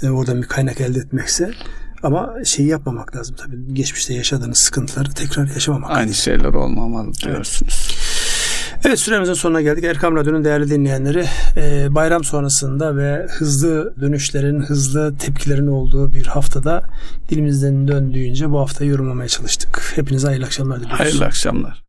[0.03, 1.51] e, oradan bir kaynak elde etmekse
[2.03, 3.73] ama şeyi yapmamak lazım tabii.
[3.73, 5.91] Geçmişte yaşadığınız sıkıntıları tekrar yaşamamak.
[5.91, 7.95] Aynı şeyler olmamalı diyorsunuz.
[8.85, 9.83] Evet süremizin sonuna geldik.
[9.83, 11.25] Erkam Radyo'nun değerli dinleyenleri
[11.57, 16.83] e, bayram sonrasında ve hızlı dönüşlerin, hızlı tepkilerin olduğu bir haftada
[17.29, 19.93] dilimizden döndüğünce bu hafta yorumlamaya çalıştık.
[19.95, 20.99] Hepinize hayırlı akşamlar diliyoruz.
[20.99, 21.84] Hayırlı akşamlar.